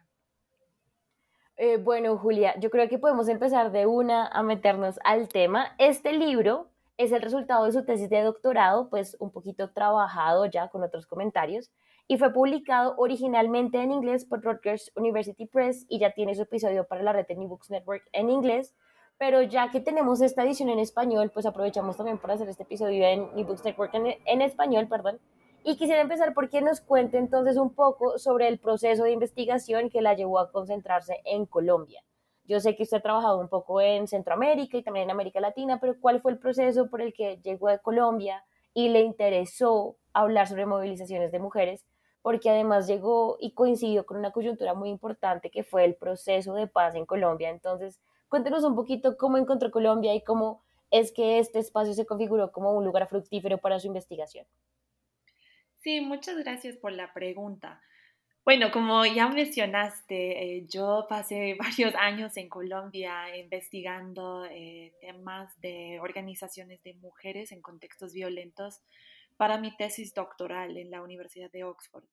[1.56, 5.74] Eh, bueno, Julia, yo creo que podemos empezar de una a meternos al tema.
[5.78, 10.68] Este libro es el resultado de su tesis de doctorado, pues un poquito trabajado ya
[10.68, 11.70] con otros comentarios,
[12.06, 16.84] y fue publicado originalmente en inglés por Rutgers University Press y ya tiene su episodio
[16.84, 18.74] para la red New Books Network en inglés,
[19.18, 23.04] pero ya que tenemos esta edición en español, pues aprovechamos también para hacer este episodio
[23.06, 25.18] en New Books Network en, en español, perdón.
[25.62, 30.02] Y quisiera empezar porque nos cuente entonces un poco sobre el proceso de investigación que
[30.02, 32.02] la llevó a concentrarse en Colombia.
[32.46, 35.80] Yo sé que usted ha trabajado un poco en Centroamérica y también en América Latina,
[35.80, 40.46] pero ¿cuál fue el proceso por el que llegó a Colombia y le interesó hablar
[40.46, 41.86] sobre movilizaciones de mujeres?
[42.20, 46.66] Porque además llegó y coincidió con una coyuntura muy importante que fue el proceso de
[46.66, 47.48] paz en Colombia.
[47.48, 52.52] Entonces, cuéntenos un poquito cómo encontró Colombia y cómo es que este espacio se configuró
[52.52, 54.46] como un lugar fructífero para su investigación.
[55.82, 57.80] Sí, muchas gracias por la pregunta.
[58.44, 65.98] Bueno, como ya mencionaste, eh, yo pasé varios años en Colombia investigando eh, temas de
[66.00, 68.82] organizaciones de mujeres en contextos violentos
[69.38, 72.04] para mi tesis doctoral en la Universidad de Oxford.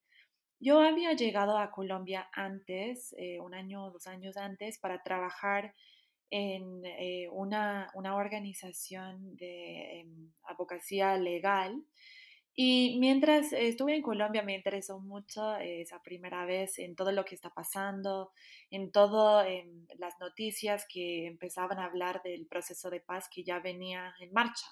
[0.62, 5.74] Yo había llegado a Colombia antes, eh, un año o dos años antes, para trabajar
[6.30, 6.82] en
[7.34, 11.84] una, una, organización de em, abogacía legal
[12.54, 17.36] y mientras estuve en Colombia me interesó mucho esa primera vez en todo lo que
[17.36, 18.32] está pasando,
[18.70, 19.48] en todas
[19.98, 24.66] las noticias que empezaban a hablar del proceso de paz que ya venía en marcha.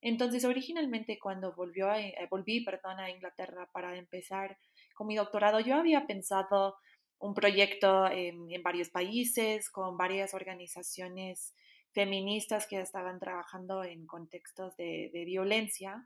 [0.00, 4.58] Entonces, originalmente cuando volvió a, eh, volví perdón, a Inglaterra para empezar
[4.94, 6.76] con mi doctorado, yo había pensado
[7.18, 11.54] un proyecto en, varios países con varias organizaciones
[11.92, 16.04] feministas que estaban trabajando en contextos de, de violencia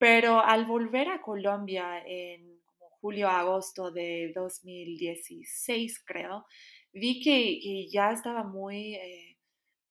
[0.00, 2.58] pero al volver a Colombia en
[3.02, 6.46] julio-agosto de 2016, creo,
[6.90, 9.36] vi que, ya estaba muy, eh,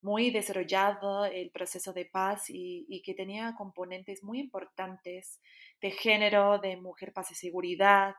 [0.02, 5.40] muy desarrollado el proceso de paz y, que tenía componentes muy importantes
[5.80, 8.16] de género, de mujer, paz y seguridad,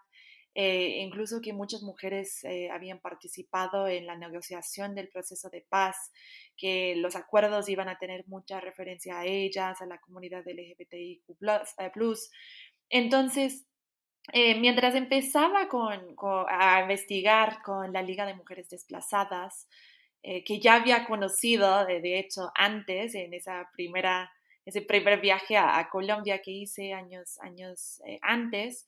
[0.54, 6.10] eh, incluso que muchas mujeres eh, habían participado en la negociación del proceso de paz,
[6.56, 11.22] que los acuerdos iban a tener mucha referencia a ellas, a la comunidad LGBTIQ.
[11.30, 11.92] Eh,
[12.88, 13.66] Entonces,
[14.32, 16.16] mientras empezaba con,
[16.48, 19.68] a investigar con la Liga de Mujeres Desplazadas,
[20.22, 24.30] que ya había conocido, de hecho, antes, en esa primera,
[24.66, 28.86] ese primer viaje a, a Colombia que hice años, años antes,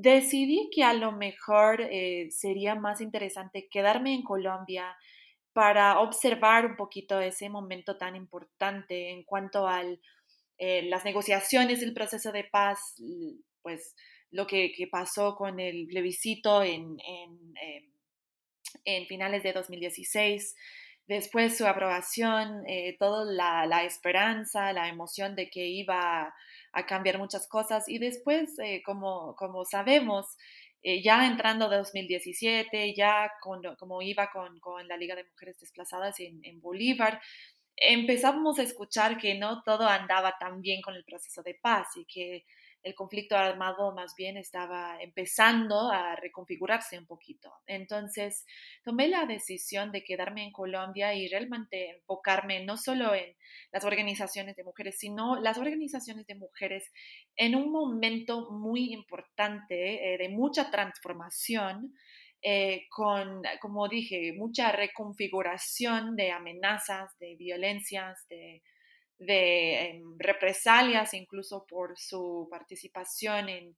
[0.00, 4.96] decidí que a lo mejor eh, sería más interesante quedarme en Colombia
[5.52, 9.82] para observar un poquito ese momento tan importante en cuanto a
[10.58, 12.78] eh, las negociaciones del proceso de paz,
[13.60, 13.96] pues
[14.30, 16.96] lo que, pasó con el plebiscito en,
[18.84, 20.54] eh, finales de 2016,
[21.08, 22.62] después su aprobación,
[23.00, 26.32] toda la, la, esperanza, la emoción de que iba
[26.72, 27.88] a cambiar muchas cosas.
[27.88, 30.36] Y después, eh, como, como sabemos,
[30.82, 36.40] eh, ya entrando 2017, ya como iba con, con, la Liga de Mujeres Desplazadas en,
[36.44, 37.20] en Bolívar,
[37.76, 42.04] empezamos a escuchar que no todo andaba tan bien con el proceso de paz y
[42.06, 42.44] que
[42.82, 47.52] el conflicto armado más bien estaba empezando a reconfigurarse un poquito.
[47.66, 48.46] Entonces
[48.84, 53.36] tomé la decisión de quedarme en Colombia y realmente enfocarme no solo en
[53.72, 56.92] las organizaciones de mujeres, sino las organizaciones de mujeres
[57.36, 61.94] en un momento muy importante eh, de mucha transformación.
[62.40, 68.62] Eh, con, como dije, mucha reconfiguración de amenazas, de violencias, de
[69.18, 73.76] de em, represalias, incluso por su participación en,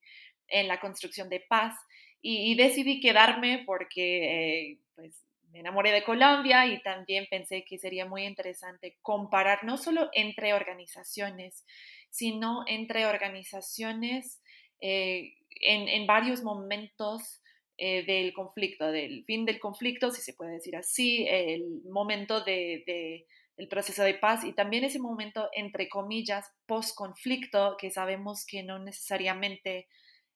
[0.69, 1.75] la construcción de paz.
[2.23, 5.23] Y, decidí quedarme porque eh, pues,
[5.53, 10.53] me enamoré de Colombia y también pensé que sería muy interesante comparar no solo entre
[10.53, 11.65] organizaciones,
[12.11, 14.43] sino entre organizaciones
[14.81, 17.41] eh, en, varios momentos
[17.79, 23.25] eh, del conflicto, del fin del conflicto, si se puede decir así, el momento de
[23.61, 28.79] el proceso de paz y también ese momento, entre comillas, post-conflicto, que sabemos que no
[28.79, 29.87] necesariamente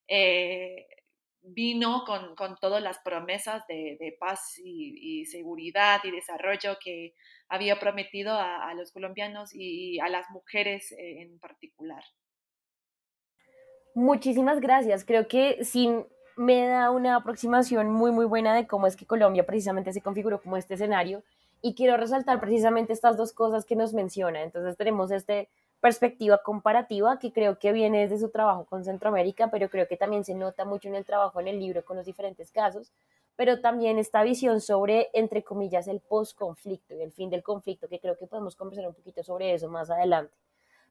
[0.09, 0.87] eh,
[1.41, 7.15] vino con, todas las promesas de, paz y, seguridad y desarrollo que
[7.49, 12.05] había prometido a, los colombianos y, a las mujeres eh, en particular.
[13.94, 15.06] Muchísimas gracias.
[15.06, 16.05] Creo que sin
[16.37, 20.43] me da una aproximación muy, muy buena de cómo es que Colombia precisamente se configuró
[20.43, 21.23] como este escenario
[21.64, 24.43] y quiero resaltar precisamente estas dos cosas que nos menciona.
[24.43, 25.46] Entonces tenemos esta
[25.81, 30.25] perspectiva comparativa que creo que viene desde su trabajo con Centroamérica, pero creo que también
[30.25, 32.93] se nota mucho en el trabajo en el libro con los diferentes casos,
[33.34, 37.99] pero también esta visión sobre, entre comillas, el post-conflicto y el fin del conflicto, que
[37.99, 40.34] creo que podemos conversar un poquito sobre eso más adelante.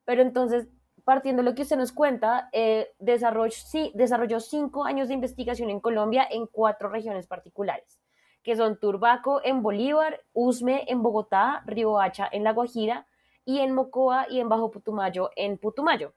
[0.05, 0.65] Pero entonces,
[1.03, 5.69] partiendo de lo que usted nos cuenta, eh, desarrolló, sí, desarrolló cinco años de investigación
[5.69, 8.02] en Colombia en cuatro regiones particulares
[8.43, 13.07] que son Turbaco en Bolívar, Usme en Bogotá, Riohacha en La Guajira
[13.45, 16.13] y en Mocoa y en Bajo Putumayo en Putumayo.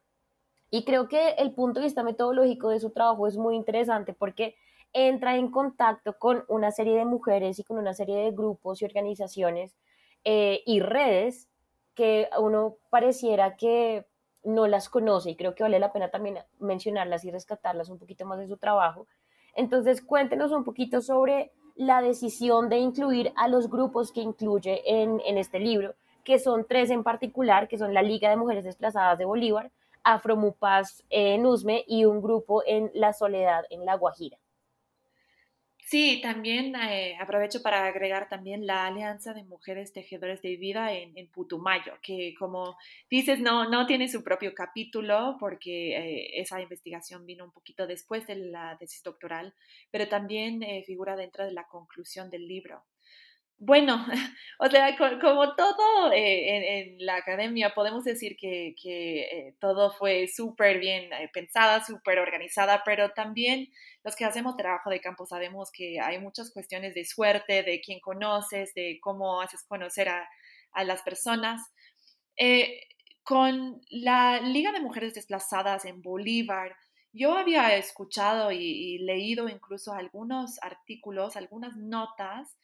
[0.70, 4.56] Y creo que el punto de vista metodológico de su trabajo es muy interesante porque
[4.92, 8.84] entra en contacto con una serie de mujeres y con una serie de grupos y
[8.84, 9.76] organizaciones
[10.24, 11.48] eh, y redes
[11.94, 14.06] que uno pareciera que
[14.42, 18.26] no las conoce y creo que vale la pena también mencionarlas y rescatarlas un poquito
[18.26, 19.06] más de su trabajo.
[19.54, 25.20] Entonces, cuéntenos un poquito sobre la decisión de incluir a los grupos que incluye en,
[25.38, 25.94] este libro,
[26.24, 29.70] que son tres en particular, que son la Liga de Mujeres Desplazadas de Bolívar,
[30.02, 34.38] Afromupaz en Usme y un grupo en La Soledad en La Guajira.
[35.88, 41.28] Sí, también eh, aprovecho para agregar también la Alianza de Mujeres Tejedores de Vida en,
[41.28, 42.76] Putumayo, que como
[43.08, 48.26] dices, no, no tiene su propio capítulo porque eh, esa investigación vino un poquito después
[48.26, 49.54] de la tesis doctoral,
[49.92, 52.82] pero también eh, figura dentro de la conclusión del libro.
[53.58, 54.04] Bueno,
[54.58, 61.82] o sea, como todo en, la academia, podemos decir que, todo fue súper bien pensada,
[61.84, 63.68] súper organizada, pero también
[64.04, 68.00] los que hacemos trabajo de campo sabemos que hay muchas cuestiones de suerte, de quién
[68.00, 70.28] conoces, de cómo haces conocer a,
[70.84, 71.62] las personas.
[72.36, 72.80] Eh,
[73.22, 76.76] con la Liga de Mujeres Desplazadas en Bolívar,
[77.14, 82.54] yo había escuchado y, leído incluso algunos artículos, algunas notas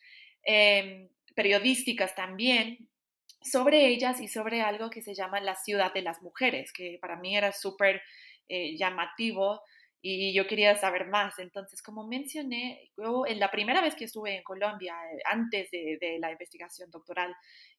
[0.44, 2.88] em, periodísticas también
[3.40, 7.16] sobre ellas y sobre algo que se llama la ciudad de las mujeres, que para
[7.16, 8.02] mí era súper
[8.48, 9.62] eh, llamativo
[10.04, 11.38] y yo quería saber más.
[11.38, 16.18] Entonces, como mencioné, yo en la primera vez que estuve en Colombia, eh, antes de,
[16.20, 17.34] la investigación doctoral,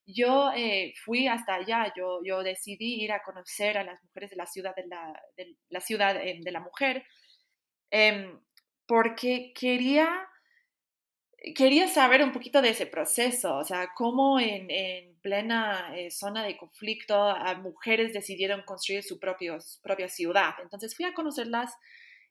[0.06, 4.36] yo eh, fui hasta allá, yo, yo decidí ir a conocer a las mujeres de
[4.36, 4.86] la ciudad de
[5.68, 7.04] la, ciudad em, de la mujer,
[7.90, 8.40] em,
[8.86, 10.26] porque quería,
[11.54, 16.44] quería saber un poquito de ese proceso, o sea, cómo en, en plena eh, zona
[16.44, 20.54] de conflicto a mujeres decidieron construir su propia ciudad.
[20.62, 21.74] Entonces fui a conocerlas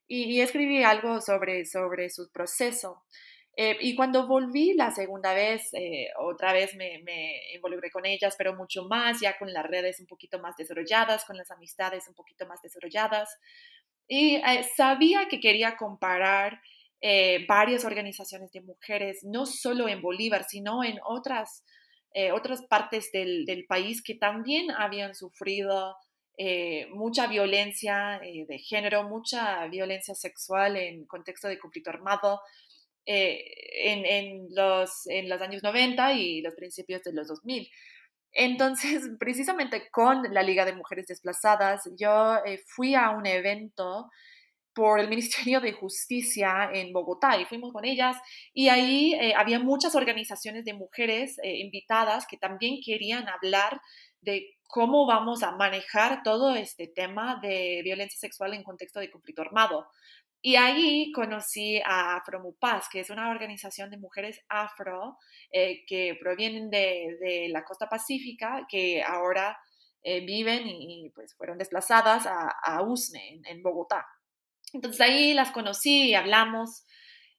[0.07, 3.03] y, escribí algo sobre, sobre su proceso.
[3.55, 8.35] Eh, y cuando volví la segunda vez, eh, otra vez me, me, involucré con ellas,
[8.37, 12.15] pero mucho más, ya con las redes un poquito más desarrolladas, con las amistades un
[12.15, 13.29] poquito más desarrolladas.
[14.07, 16.61] Y eh, sabía que quería comparar
[17.47, 21.65] varias organizaciones de mujeres, no solo en Bolívar, sino en otras,
[22.33, 25.95] otras partes del, del país que también habían sufrido
[26.35, 32.41] eh, mucha violencia eh, de género, mucha violencia sexual en contexto de conflicto armado
[33.05, 33.43] eh,
[33.83, 37.69] en, los, en los años 90 y los principios de los 2000.
[38.31, 44.09] Entonces, precisamente con la Liga de Mujeres Desplazadas, yo fui a un evento
[44.73, 48.17] por el Ministerio de Justicia en Bogotá y fuimos con ellas
[48.53, 53.81] y ahí había muchas organizaciones de mujeres invitadas que también querían hablar
[54.21, 59.43] de cómo vamos a manejar todo este tema de violencia sexual en contexto de conflicto
[59.43, 59.87] armado.
[60.41, 65.17] Y ahí conocí a Afromupaz, que es una organización de mujeres afro
[65.51, 69.57] eh, que provienen de, la costa pacífica, que ahora
[70.01, 74.05] eh, viven y, pues fueron desplazadas a, a USME, en, Bogotá.
[74.73, 76.85] Entonces ahí las conocí y hablamos.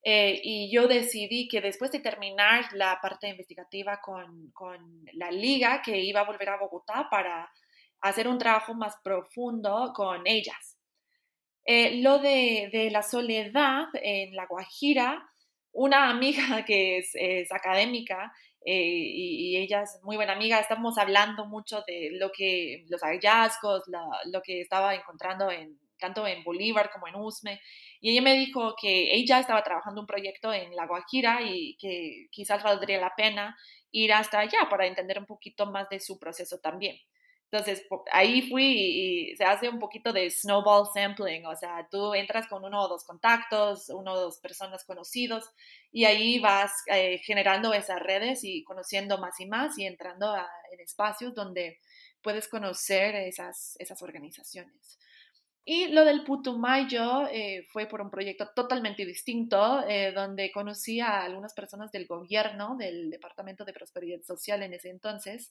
[0.06, 5.80] Eh, y yo decidí que después de terminar la parte investigativa con, con, la liga,
[5.82, 7.50] que iba a volver a Bogotá para
[8.00, 10.76] hacer un trabajo más profundo con ellas.
[11.64, 15.26] Eh, lo de, la soledad en La Guajira,
[15.72, 18.32] una amiga que es, académica
[18.66, 23.84] eh, y, ella es muy buena amiga, estamos hablando mucho de lo que, los hallazgos,
[24.26, 27.60] lo que estaba encontrando en, tanto en Bolívar como en Usme,
[28.00, 32.26] y ella me dijo que ella estaba trabajando un proyecto en La Guajira y que
[32.30, 33.56] quizás valdría la pena
[33.90, 36.96] ir hasta allá para entender un poquito más de su proceso también.
[37.54, 42.48] Entonces, ahí fui y, se hace un poquito de snowball sampling, o sea, tú entras
[42.48, 45.48] con uno o dos contactos, uno o dos personas conocidos
[45.92, 50.34] y ahí vas eh, generando esas redes y conociendo más y más y entrando
[50.72, 51.78] en espacios donde
[52.22, 54.98] puedes conocer esas, esas organizaciones.
[55.66, 61.22] Y lo del Putumayo eh, fue por un proyecto totalmente distinto, eh, donde conocí a
[61.22, 65.50] algunas personas del gobierno, del Departamento de Prosperidad Social en ese entonces,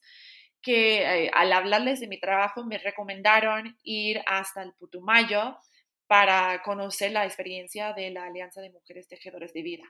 [0.61, 5.57] que eh, al hablarles de mi trabajo me recomendaron ir hasta el Putumayo
[6.05, 9.83] para conocer la experiencia de la Alianza de Mujeres Tejedores de Vida.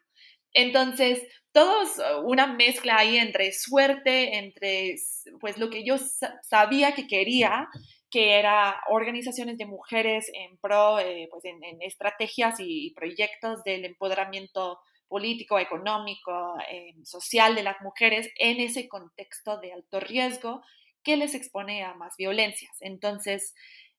[0.54, 4.96] Entonces, todos uh, una mezcla ahí entre suerte, entre
[5.42, 5.98] pues lo que yo
[6.44, 7.68] sabía que quería,
[8.14, 14.80] que era organizaciones de mujeres en pro, eh, pues en, estrategias y proyectos del empoderamiento
[15.08, 20.62] político, económico, eh, social de las mujeres en ese contexto de alto riesgo
[21.04, 22.78] que les expone a más violencias.
[22.82, 23.56] Entonces,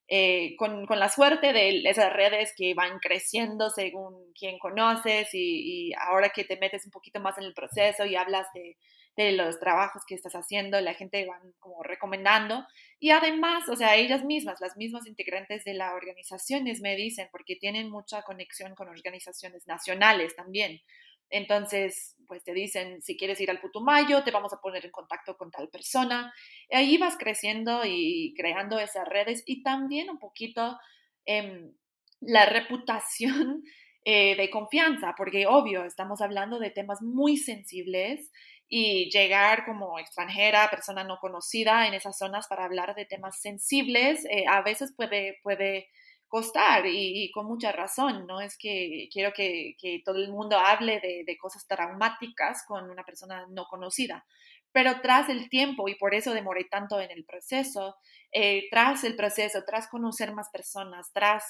[0.07, 6.29] eh, con, la suerte de esas redes que van creciendo según quien conoces y, ahora
[6.29, 8.77] que te metes un poquito más en el proceso y hablas de,
[9.15, 12.65] de los trabajos que estás haciendo, la gente van como recomendando.
[12.99, 17.55] Y además, o sea, ellas mismas, las mismas integrantes de las organizaciones me dicen, porque
[17.55, 20.81] tienen mucha conexión con organizaciones nacionales también.
[21.29, 25.37] Entonces, pues te dicen, si quieres ir al Putumayo, te vamos a poner en contacto
[25.37, 26.33] con tal persona.
[26.69, 30.77] Y ahí vas creciendo y creando esas redes y también un poquito
[31.25, 31.73] em,
[32.19, 33.63] la reputación
[34.05, 38.31] eh, de confianza, porque obvio, estamos hablando de temas muy sensibles
[38.67, 44.25] y llegar como extranjera, persona no conocida en esas zonas para hablar de temas sensibles,
[44.25, 45.89] eh, a veces puede, puede
[46.27, 48.41] costar y, con mucha razón, ¿no?
[48.41, 53.65] Es que quiero que, todo el mundo hable de, cosas traumáticas con una persona no
[53.65, 54.25] conocida.
[54.71, 57.95] Pero tras el tiempo, y por eso demoré tanto en el proceso,
[58.33, 61.45] eh, tras el proceso, tras conocer más personas, tras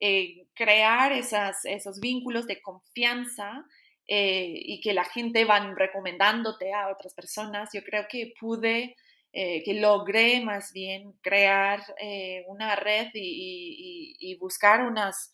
[0.00, 3.66] eh, crear esas, esos vínculos de confianza
[4.12, 8.96] eh, y que la gente van recomendándote a otras personas, yo creo que pude
[9.32, 15.32] eh, que logré más bien crear eh, una red y, buscar unas,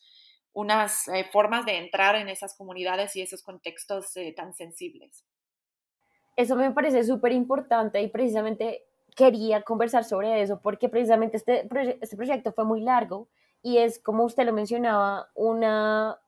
[0.52, 5.25] unas eh, formas de entrar en esas comunidades y esos contextos tan sensibles.
[6.37, 11.66] Eso me parece súper importante y precisamente quería conversar sobre eso porque precisamente este,
[12.02, 13.28] este proyecto fue muy largo
[13.62, 16.21] y es, como usted lo mencionaba, una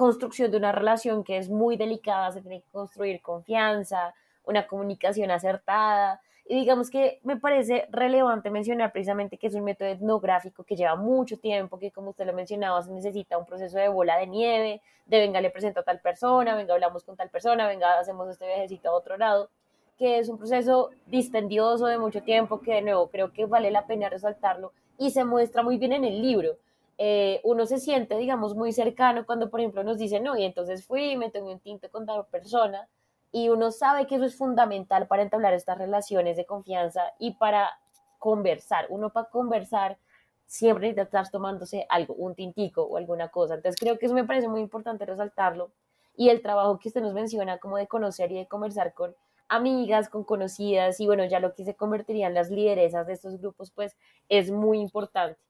[0.00, 4.14] construcción de una relación que es muy delicada, se tiene que construir confianza,
[4.44, 9.90] una comunicación acertada, y digamos que me parece relevante mencionar precisamente que es un método
[9.90, 13.88] etnográfico que lleva mucho tiempo, que como usted lo mencionaba, se necesita un proceso de
[13.88, 17.68] bola de nieve, de venga, le presento a tal persona, venga, hablamos con tal persona,
[17.68, 19.50] venga, hacemos este viajecito a otro lado,
[19.98, 23.86] que es un proceso dispendioso de mucho tiempo, que de nuevo creo que vale la
[23.86, 26.56] pena resaltarlo y se muestra muy bien en el libro.
[27.02, 30.84] Eh, uno se siente, digamos, muy cercano cuando, por ejemplo, nos dicen, no, y entonces
[30.84, 32.90] fui, me tomé un tinto con tal persona,
[33.32, 37.70] y uno sabe que eso es fundamental para entablar estas relaciones de confianza y para
[38.18, 38.84] conversar.
[38.90, 39.96] Uno para conversar
[40.44, 43.54] siempre necesita estar tomándose algo, un tintico o alguna cosa.
[43.54, 45.70] Entonces creo que eso me parece muy importante resaltarlo.
[46.16, 49.14] Y el trabajo que usted nos menciona como de conocer y de conversar con
[49.48, 53.70] amigas, con conocidas y bueno, ya lo que se convertirían las lideresas de estos grupos,
[53.70, 53.96] pues
[54.28, 55.40] es muy importante.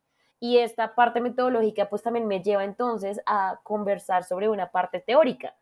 [0.41, 5.55] Y esta parte metodológica pues también me lleva entonces a conversar sobre una parte teórica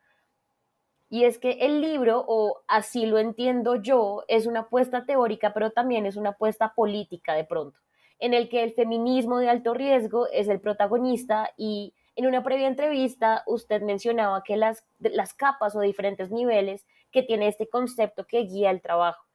[1.10, 5.70] y es que el libro, o así lo entiendo yo, es una apuesta teórica, pero
[5.70, 7.78] también es una apuesta política de pronto,
[8.18, 12.66] en el que el feminismo de alto riesgo es el protagonista y en una previa
[12.66, 18.40] entrevista usted mencionaba que las, las capas o diferentes niveles que tiene este concepto que
[18.40, 19.27] guía el trabajo.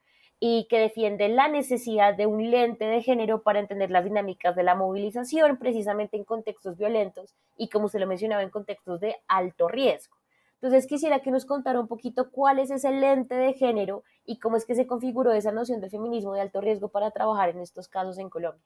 [0.46, 4.62] Y que defiende la necesidad de un lente de género para entender las dinámicas de
[4.62, 9.68] la movilización precisamente en contextos violentos y como se lo mencionaba en contextos de alto
[9.68, 10.14] riesgo.
[10.56, 14.58] Entonces quisiera que nos contara un poquito cuál es ese lente de género y cómo
[14.58, 17.88] es que se configuró esa noción de feminismo de alto riesgo para trabajar en estos
[17.88, 18.62] casos en Colombia.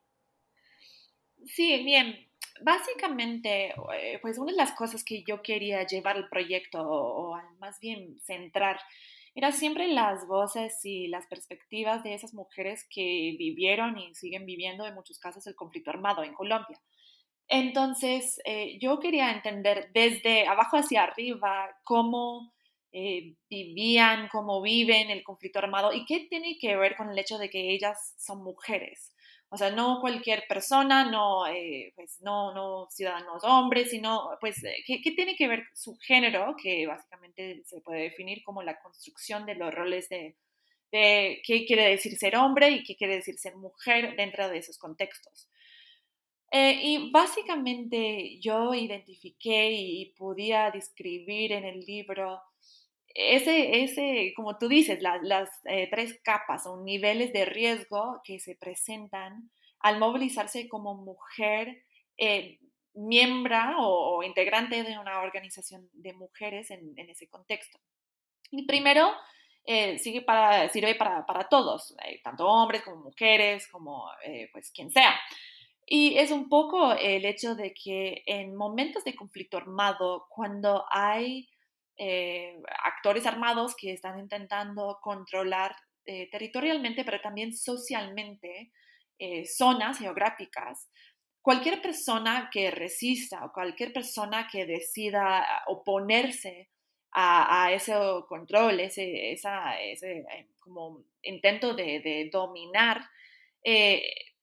[1.47, 2.27] Sí, bien.
[2.61, 7.79] Básicamente, eh, pues una de las cosas que yo quería llevar al proyecto o, más
[7.79, 8.81] bien centrar
[9.35, 14.87] era siempre las voces y las perspectivas de esas mujeres que vivieron y siguen viviendo
[14.87, 16.81] en muchos casos el conflicto armado en Colombia.
[17.49, 22.53] Entonces, eh, yo quería entender desde abajo hacia arriba cómo
[22.93, 27.39] eh, vivían, cómo viven el conflicto armado y qué tiene que ver con el hecho
[27.39, 29.13] de que ellas son mujeres.
[29.51, 35.01] O sea, no cualquier persona, no, eh, pues, no, no ciudadanos hombres, sino, pues, ¿qué,
[35.03, 39.55] ¿qué, tiene que ver su género, que básicamente se puede definir como la construcción de
[39.55, 40.37] los roles de,
[40.93, 44.79] de qué quiere decir ser hombre y qué quiere decir ser mujer dentro de esos
[44.79, 45.49] contextos.
[46.51, 52.41] Eh, y básicamente yo identifiqué y podía describir en el libro
[53.19, 58.55] ese, ese como tú dices, las eh, tres capas o niveles de riesgo que se
[58.55, 61.85] presentan al movilizarse como mujer
[62.17, 62.59] eh,
[62.95, 67.79] miembro o, integrante de una organización de mujeres en, ese contexto.
[68.51, 69.13] Y primero,
[69.99, 71.95] sigue para, sirve para, para todos,
[72.25, 74.07] tanto hombres como mujeres, como
[74.53, 75.15] pues quien sea.
[75.91, 81.49] Y es un poco el hecho de que en momentos de conflicto armado, cuando hay
[81.99, 85.75] eh, actores armados que están intentando controlar
[86.05, 88.73] eh, territorialmente, pero también socialmente,
[89.19, 90.89] eh, zonas geográficas,
[91.43, 96.71] cualquier persona que resista o cualquier persona que decida oponerse
[97.11, 97.95] a, ese
[98.29, 100.25] control, ese, ese
[100.61, 103.01] como intento de dominar,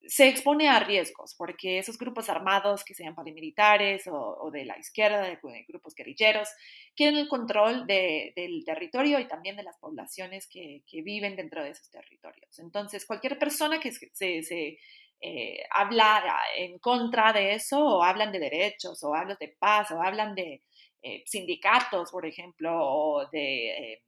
[0.08, 5.40] se expone a riesgos, porque esos grupos armados, que sean paramilitares o, de la izquierda,
[5.68, 6.50] grupos guerrilleros,
[6.96, 11.90] quieren el control del territorio y también de las poblaciones que, viven dentro de esos
[11.90, 12.58] territorios.
[12.60, 14.78] Entonces, cualquier persona que se,
[15.22, 16.24] eh, habla
[16.58, 20.64] en contra de eso, o hablan de derechos, o hablan de paz, o hablan de
[21.02, 24.04] eh, sindicatos, por ejemplo, o de, eh,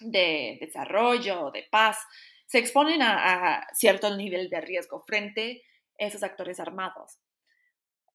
[0.00, 1.98] de desarrollo, de paz,
[2.46, 5.62] se exponen a, cierto nivel de riesgo frente
[5.98, 7.18] a esos actores armados.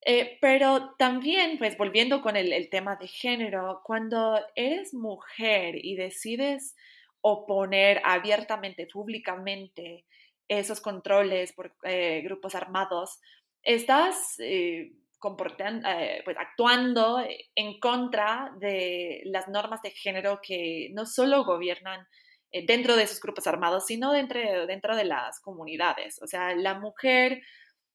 [0.06, 6.76] Eh, pero también, pues volviendo con el, tema de género, cuando eres mujer y decides
[7.22, 10.06] oponer abiertamente, públicamente,
[10.48, 13.20] esos controles por eh, grupos armados,
[13.62, 17.22] estás eh, pues, actuando
[17.56, 22.08] en contra de las normas de género que no solo gobiernan eh,
[22.52, 26.22] dentro de esos grupos armados, sino dentro, dentro de las comunidades.
[26.22, 27.42] O sea, la mujer,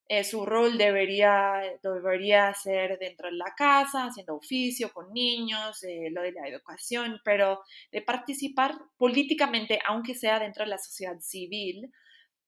[0.08, 6.08] eh, su rol debería, debería ser dentro de la casa, haciendo oficio con niños, eh,
[6.10, 11.90] lo de la educación, pero de participar políticamente, aunque sea dentro de la sociedad civil,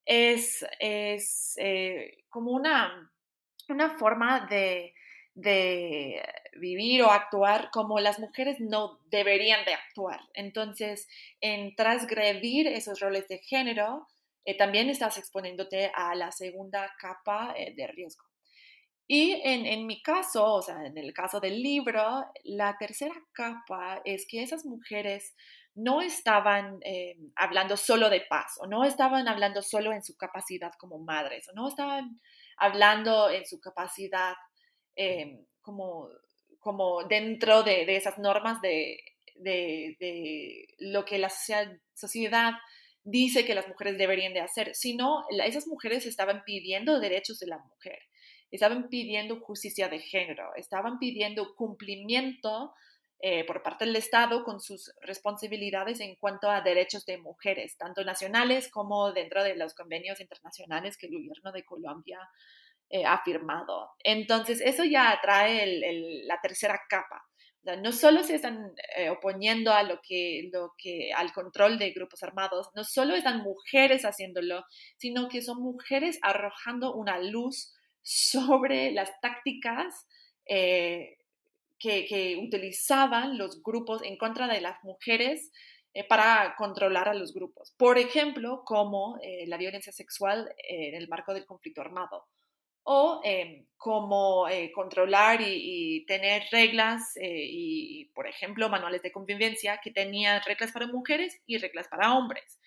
[0.05, 1.57] es, es
[2.29, 3.11] como una,
[3.69, 4.95] una forma de
[5.37, 6.23] de
[6.55, 10.21] vivir o actuar como las mujeres no deberían de actuar.
[10.33, 11.07] Entonces,
[11.43, 14.09] en transgredir esos roles de género,
[14.47, 18.25] eh, también estás exponiéndote a la segunda capa eh, de riesgo.
[19.09, 24.27] Y en, mi caso, o sea, en el caso del libro, la tercera capa es
[24.27, 25.37] que esas mujeres
[25.77, 30.73] no estaban eh, hablando solo de paz, o no estaban hablando solo en su capacidad
[30.77, 32.21] como madres, o no estaban
[32.57, 34.35] hablando en su capacidad
[34.97, 36.09] Em, como,
[36.59, 38.99] como dentro de, esas normas de,
[40.79, 41.31] lo que la
[41.95, 42.55] sociedad,
[43.05, 47.59] dice que las mujeres deberían de hacer, sino esas mujeres estaban pidiendo derechos de la
[47.59, 47.99] mujer,
[48.51, 52.75] estaban pidiendo justicia de género, estaban pidiendo cumplimiento
[53.21, 58.03] eh, por parte del Estado con sus responsabilidades en cuanto a derechos de mujeres, tanto
[58.03, 62.19] nacionales como dentro de los convenios internacionales que el gobierno de Colombia
[62.89, 63.91] eh, afirmado.
[64.05, 65.67] Entonces, eso ya trae
[66.25, 67.21] la tercera capa.
[67.83, 72.23] no solo se están eh, oponiendo a lo que, lo que, al control de grupos
[72.23, 74.65] armados, no solo están mujeres haciéndolo,
[74.99, 80.07] sino que son mujeres arrojando una luz sobre las tácticas
[80.47, 81.17] eh,
[81.81, 85.51] que, utilizaban los grupos en contra de las mujeres
[86.09, 87.75] para controlar a los grupos.
[87.77, 92.27] Por ejemplo, como la violencia sexual en el marco del conflicto armado
[92.87, 99.81] o em, cómo eh, controlar y, tener reglas eh, y, por ejemplo, manuales de convivencia
[99.83, 102.59] que tenían reglas para mujeres y reglas para hombres.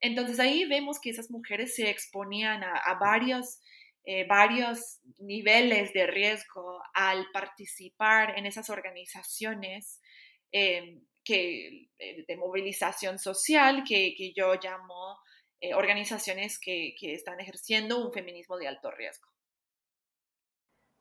[0.00, 3.60] Entonces ahí vemos que esas mujeres se exponían a, varios,
[4.04, 10.00] eh, varios niveles de riesgo al participar en esas organizaciones
[10.52, 15.18] eh, que, eh, de movilización social que, que yo llamo
[15.74, 19.26] organizaciones que, que están ejerciendo un feminismo de alto riesgo.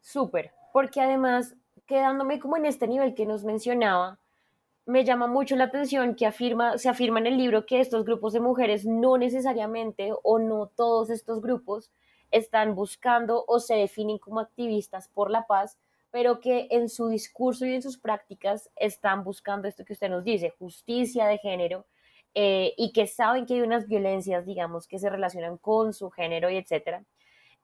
[0.05, 1.55] Súper, porque además,
[1.87, 4.19] quedándome como en este nivel que nos mencionaba,
[4.85, 8.31] me llama mucho la atención que afirma, se afirma en el libro que estos grupos
[8.31, 11.91] de mujeres no necesariamente o no todos estos grupos
[12.29, 15.79] están buscando o se definen como activistas por la paz,
[16.11, 20.23] pero que en su discurso y en sus prácticas están buscando esto que usted nos
[20.23, 21.87] dice, justicia de género,
[22.35, 26.51] eh, y que saben que hay unas violencias, digamos, que se relacionan con su género
[26.51, 27.03] y etcétera.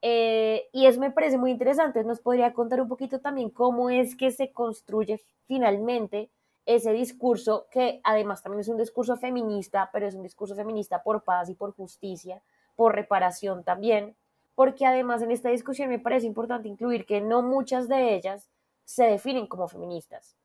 [0.01, 2.03] Eh, y eso me parece muy interesante.
[2.03, 6.29] ¿Nos podría contar un poquito también cómo es que se construye finalmente
[6.65, 11.23] ese discurso, que además también es un discurso feminista, pero es un discurso feminista por
[11.23, 12.41] paz y por justicia,
[12.75, 14.15] por reparación también?
[14.55, 18.49] Porque además en esta discusión me parece importante incluir que no muchas de ellas
[18.85, 20.35] se definen como feministas.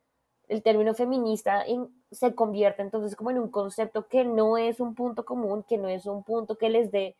[0.49, 1.64] El término feminista
[2.12, 5.88] se convierte entonces como en un concepto que no es un punto común, que no
[5.88, 7.16] es un punto que les dé,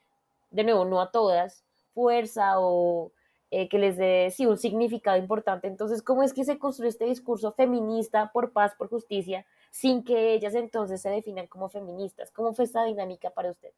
[0.51, 1.66] de nuevo, no a todas,
[1.97, 3.13] fuerza o
[3.51, 5.67] eh, que les dé sí, un significado importante.
[5.67, 10.35] Entonces, ¿cómo es que se construye este discurso feminista por paz, por justicia, sin que
[10.35, 12.31] ellas entonces se definan como feministas?
[12.33, 13.71] ¿Cómo fue esta dinámica para usted?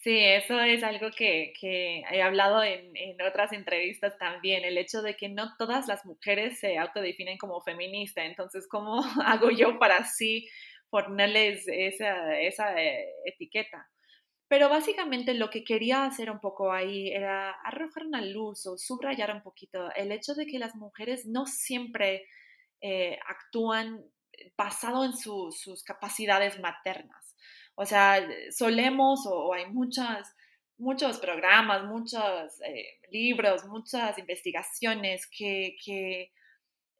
[0.00, 5.02] Sí, eso es algo que, que he hablado en, en, otras entrevistas también, el hecho
[5.02, 8.24] de que no todas las mujeres se autodefinen como feministas.
[8.24, 10.48] Entonces, ¿cómo hago yo para así
[10.88, 13.88] ponerles esa, esa eh, etiqueta?
[14.48, 19.34] Pero básicamente lo que quería hacer un poco ahí era arrojar una luz o subrayar
[19.34, 22.26] un poquito el hecho de que las mujeres no siempre
[22.80, 24.02] eh, actúan
[24.56, 27.36] basado en sus capacidades maternas.
[27.74, 30.34] O sea, solemos o, hay muchas,
[30.78, 35.76] muchos programas, muchos eh, libros, muchas investigaciones que,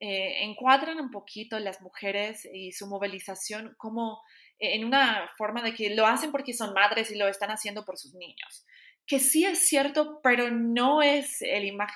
[0.00, 4.22] eh, encuadran un poquito las mujeres y su movilización como
[4.58, 7.98] en una forma de que lo hacen porque son madres y lo están haciendo por
[7.98, 8.66] sus niños,
[9.06, 11.38] que sí es cierto, pero no es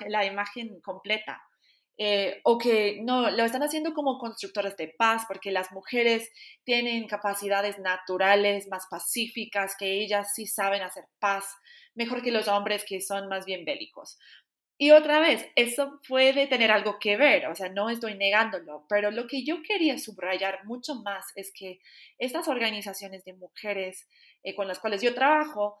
[0.07, 1.41] la imagen completa.
[1.95, 6.31] Eh, o que no, lo están haciendo como constructores de paz, porque las mujeres
[6.63, 11.45] tienen capacidades naturales más pacíficas, que ellas sí saben hacer paz,
[11.93, 14.17] mejor que los hombres que son más bien bélicos.
[14.77, 19.11] Y otra vez, eso puede tener algo que ver, o sea, no estoy negándolo, pero
[19.11, 21.79] lo que yo quería subrayar mucho más es que
[22.17, 24.07] estas organizaciones de mujeres
[24.41, 25.77] eh, con las cuales yo trabajo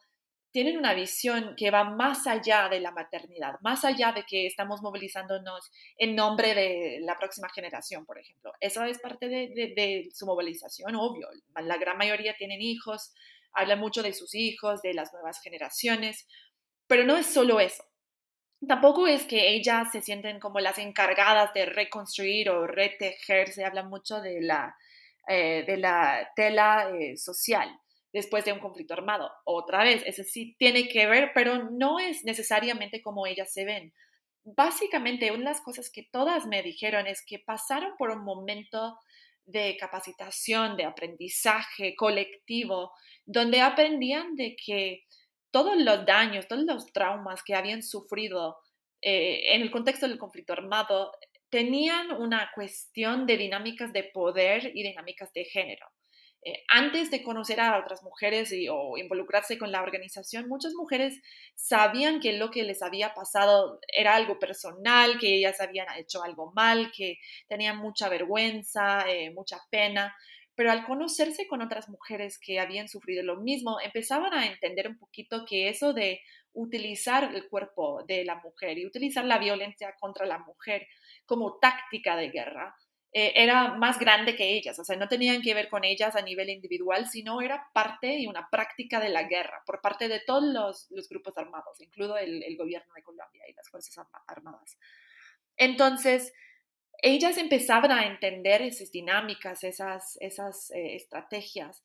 [0.51, 4.83] tienen una visión que va más allá de la maternidad, más allá de que estamos
[4.83, 8.53] movilizándonos en nombre de la próxima generación, por ejemplo.
[8.59, 11.27] Eso es parte de, de su movilización, obvio.
[11.55, 13.11] La gran mayoría tienen hijos,
[13.53, 16.27] hablan mucho de sus hijos, de las nuevas generaciones,
[16.85, 17.83] pero no es solo eso
[18.67, 23.83] Tampoco es que ellas se sienten como las encargadas de reconstruir o retejer, se habla
[23.83, 24.75] mucho de la,
[25.27, 27.69] eh, de la tela eh, social
[28.13, 29.31] después de un conflicto armado.
[29.43, 33.91] Otra vez, ese sí tiene que ver, pero no es necesariamente como ellas se ven.
[34.43, 38.99] Básicamente, una de las cosas que todas me dijeron es que pasaron por un momento
[39.45, 42.91] de capacitación, de aprendizaje colectivo,
[43.25, 45.05] donde aprendían de que
[45.53, 48.57] todos los daños, todos los traumas que habían sufrido
[49.01, 51.11] eh, en el contexto del conflicto armado
[51.49, 55.85] tenían una cuestión de dinámicas de poder y dinámicas de género.
[56.43, 61.21] Eh, antes de conocer a otras mujeres y, o involucrarse con la organización, muchas mujeres
[61.55, 66.51] sabían que lo que les había pasado era algo personal, que ellas habían hecho algo
[66.53, 70.15] mal, que tenían mucha vergüenza, eh, mucha pena,
[70.55, 74.97] pero al conocerse con otras mujeres que habían sufrido lo mismo, empezaban a entender un
[74.97, 76.21] poquito que eso de
[76.53, 80.87] utilizar el cuerpo de la mujer y utilizar la violencia contra la mujer
[81.25, 82.75] como táctica de guerra
[83.15, 86.23] eh, era más grande que ellas, o sea, no tenían que ver con ellas a
[86.23, 90.43] nivel individual, sino era parte y una práctica de la guerra por parte de todos
[90.89, 94.79] los, grupos armados, incluido el, el, gobierno de Colombia y las Fuerzas Armadas.
[95.57, 96.33] Entonces,
[97.01, 101.83] ellas empezaban a entender esas dinámicas, esas, esas eh, estrategias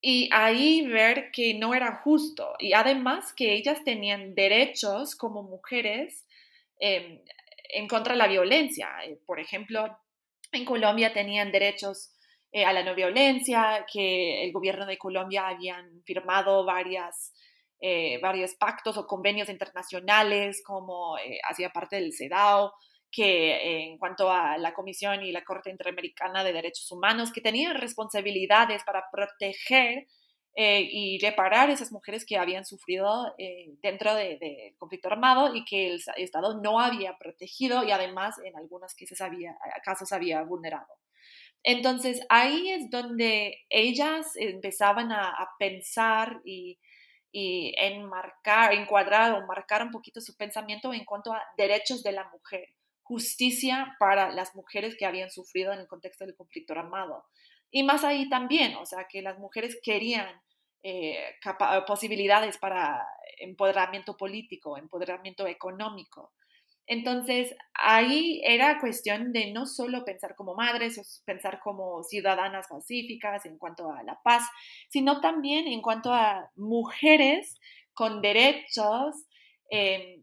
[0.00, 6.24] y ahí ver que no era justo y además que ellas tenían derechos como mujeres
[6.78, 7.20] em,
[7.70, 8.88] en contra de la violencia.
[9.04, 9.98] Eh, por ejemplo,
[10.52, 12.12] en Colombia tenían derechos
[12.52, 17.32] eh, a la no violencia, que el gobierno de Colombia habían firmado varias,
[18.20, 21.16] varios pactos o convenios internacionales como
[21.48, 22.72] hacía parte del CEDAW
[23.10, 27.76] que en cuanto a la Comisión y la Corte Interamericana de Derechos Humanos, que tenían
[27.76, 30.06] responsabilidades para proteger
[30.60, 35.64] eh, y reparar esas mujeres que habían sufrido eh, dentro del de conflicto armado y
[35.64, 40.98] que el Estado no había protegido y además en algunos casos había, casos había vulnerado.
[41.62, 46.80] Entonces ahí es donde ellas empezaban a, pensar y,
[47.30, 52.28] y enmarcar, encuadrar o marcar un poquito su pensamiento en cuanto a derechos de la
[52.30, 52.74] mujer,
[53.08, 57.24] justicia para las mujeres que habían sufrido en el contexto del conflicto armado.
[57.70, 60.28] Y más ahí también, o sea, que las mujeres querían
[60.82, 61.34] eh,
[61.86, 63.04] posibilidades para
[63.40, 66.32] empoderamiento político, empoderamiento económico.
[66.86, 73.58] Entonces, ahí era cuestión de no solo pensar como madres, pensar como ciudadanas pacíficas en
[73.58, 74.42] cuanto a la paz,
[74.88, 77.58] sino también en cuanto a mujeres
[77.92, 79.26] con derechos
[79.70, 80.22] em,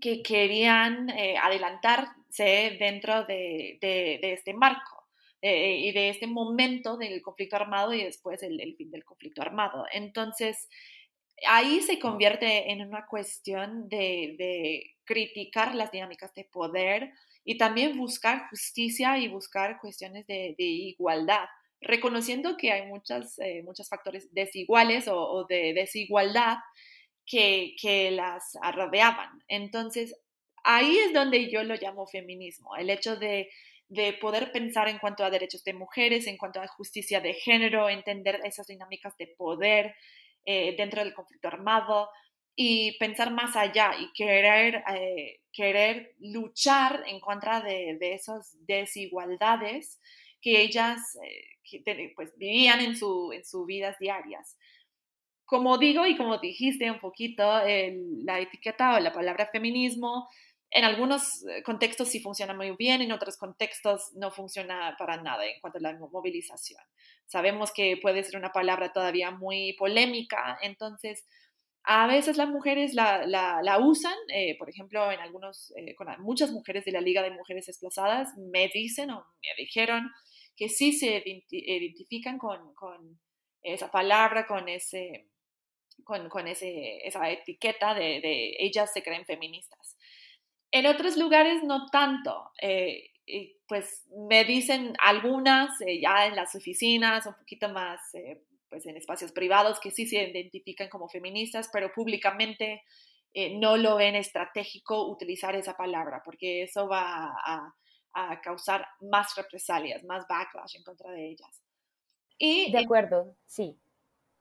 [0.00, 3.78] que querían eh, adelantarse dentro de
[4.22, 5.02] este marco.
[5.44, 9.86] Eh, y de este momento del conflicto armado y después el, fin del conflicto armado.
[9.92, 10.68] Entonces,
[11.48, 17.12] ahí se convierte en una cuestión de, criticar las dinámicas de poder
[17.44, 21.46] y también buscar justicia y buscar cuestiones de, igualdad,
[21.80, 26.58] reconociendo que hay muchas, eh, muchos factores desiguales o, de desigualdad
[27.26, 29.42] que, las rodeaban.
[29.48, 30.14] Entonces,
[30.64, 33.48] ahí es donde yo lo llamo feminismo, el hecho de
[33.92, 37.90] de poder pensar en cuanto a derechos de mujeres, en cuanto a justicia de género,
[37.90, 39.94] entender esas dinámicas de poder
[40.46, 42.08] eh, dentro del conflicto armado
[42.56, 50.00] y pensar más allá y querer, eh, querer luchar en contra de, esas desigualdades
[50.40, 54.56] que ellas eh, pues, vivían en, su, en sus vidas diarias.
[55.52, 57.42] Como digo y como dijiste un poquito,
[58.24, 60.26] la etiqueta o la palabra feminismo
[60.70, 65.44] en algunos eh, contextos sí funciona muy bien, en otros contextos no funciona para nada
[65.44, 66.80] en cuanto a la movilización.
[67.26, 71.26] Sabemos que puede ser una palabra todavía muy polémica, entonces
[71.84, 76.50] a veces las mujeres la, la, usan, eh, por ejemplo, en algunos, eh, con muchas
[76.50, 80.10] mujeres de la Liga de Mujeres Desplazadas me dicen o me dijeron
[80.56, 83.20] que sí se identifican con, con
[83.62, 85.28] esa palabra, con ese,
[86.04, 89.96] con, con ese, esa etiqueta de, de ellas se creen feministas.
[90.72, 92.50] En otros lugares no tanto.
[92.60, 93.10] Eh,
[93.68, 98.96] pues me dicen algunas eh, ya en las oficinas, un poquito más eh, pues en
[98.96, 102.82] espacios privados que sí se identifican como feministas, pero públicamente
[103.58, 107.74] no lo ven estratégico utilizar esa palabra, porque eso va a,
[108.42, 111.62] causar más represalias, más backlash en contra de ellas.
[112.36, 113.78] Y de acuerdo, sí.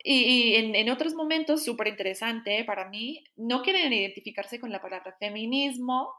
[0.04, 5.16] Y, en, en, otros momentos, súper interesante para mí, no quieren identificarse con la palabra
[5.20, 6.12] feminismo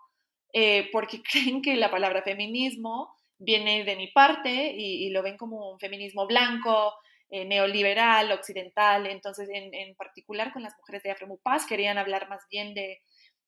[0.53, 5.73] eh, porque creen que la palabra feminismo viene de mi parte y, lo ven como
[5.73, 6.95] un feminismo blanco,
[7.31, 9.07] eh, neoliberal, occidental.
[9.07, 13.01] Entonces, en, particular con las mujeres de Afremupaz, querían hablar más bien de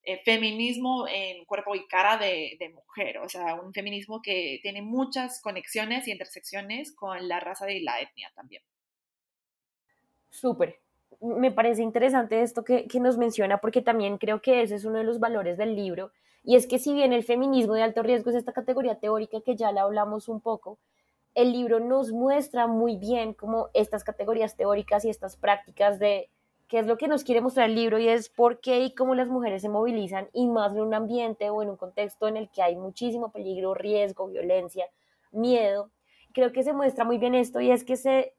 [0.02, 5.40] eh, feminismo en cuerpo y cara de, mujer, o sea, un feminismo que tiene muchas
[5.42, 8.62] conexiones y intersecciones con la raza y la etnia también.
[10.34, 10.80] Súper.
[11.20, 14.98] Me parece interesante esto que, que nos menciona porque también creo que ese es uno
[14.98, 16.10] de los valores del libro
[16.42, 19.54] y es que si bien el feminismo de alto riesgo es esta categoría teórica que
[19.54, 20.78] ya le hablamos un poco,
[21.36, 26.28] el libro nos muestra muy bien cómo estas categorías teóricas y estas prácticas de
[26.66, 29.14] qué es lo que nos quiere mostrar el libro y es por qué y cómo
[29.14, 32.50] las mujeres se movilizan y más en un ambiente o en un contexto en el
[32.50, 34.86] que hay muchísimo peligro, riesgo, violencia,
[35.30, 35.90] miedo.
[36.32, 38.34] Creo que se muestra muy bien esto y es que se,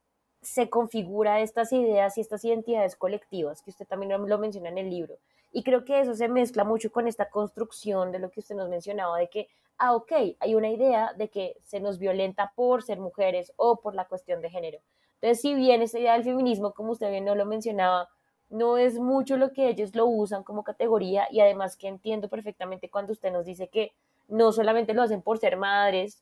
[0.45, 4.89] se configura estas ideas y estas identidades colectivas, que usted también lo menciona en el
[4.89, 5.17] libro,
[5.51, 8.69] y creo que eso se mezcla mucho con esta construcción de lo que usted nos
[8.69, 12.99] mencionaba, de que, ah, ok, hay una idea de que se nos violenta por ser
[12.99, 14.79] mujeres o por la cuestión de género.
[15.21, 18.09] Entonces, si bien esa idea del feminismo, como usted bien no lo mencionaba,
[18.49, 22.89] no es mucho lo que ellos lo usan como categoría y además que entiendo perfectamente
[22.89, 23.93] cuando usted nos dice que
[24.27, 26.21] no solamente lo hacen por ser madres,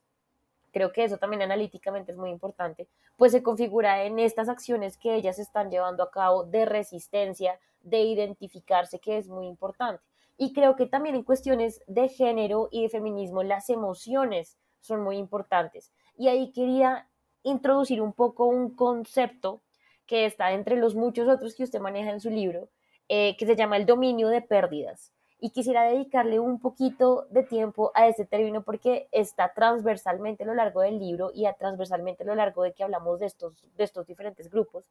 [0.74, 5.16] creo que eso también analíticamente es muy importante, pues se configura en estas acciones que
[5.16, 10.04] ellas están llevando a cabo de resistencia, de identificarse, que es muy importante.
[10.36, 15.18] Y creo que también en cuestiones de género y de feminismo, las emociones son muy
[15.18, 15.94] importantes.
[16.18, 17.08] Y ahí quería
[17.44, 19.62] introducir un poco un concepto
[20.08, 22.70] que está entre los muchos otros que usted maneja en su libro,
[23.10, 27.92] eh, que se llama el dominio de pérdidas y quisiera dedicarle un poquito de tiempo
[27.96, 32.28] a este término porque está transversalmente a lo largo del libro y a transversalmente a
[32.28, 34.90] lo largo de que hablamos de estos, de estos diferentes grupos.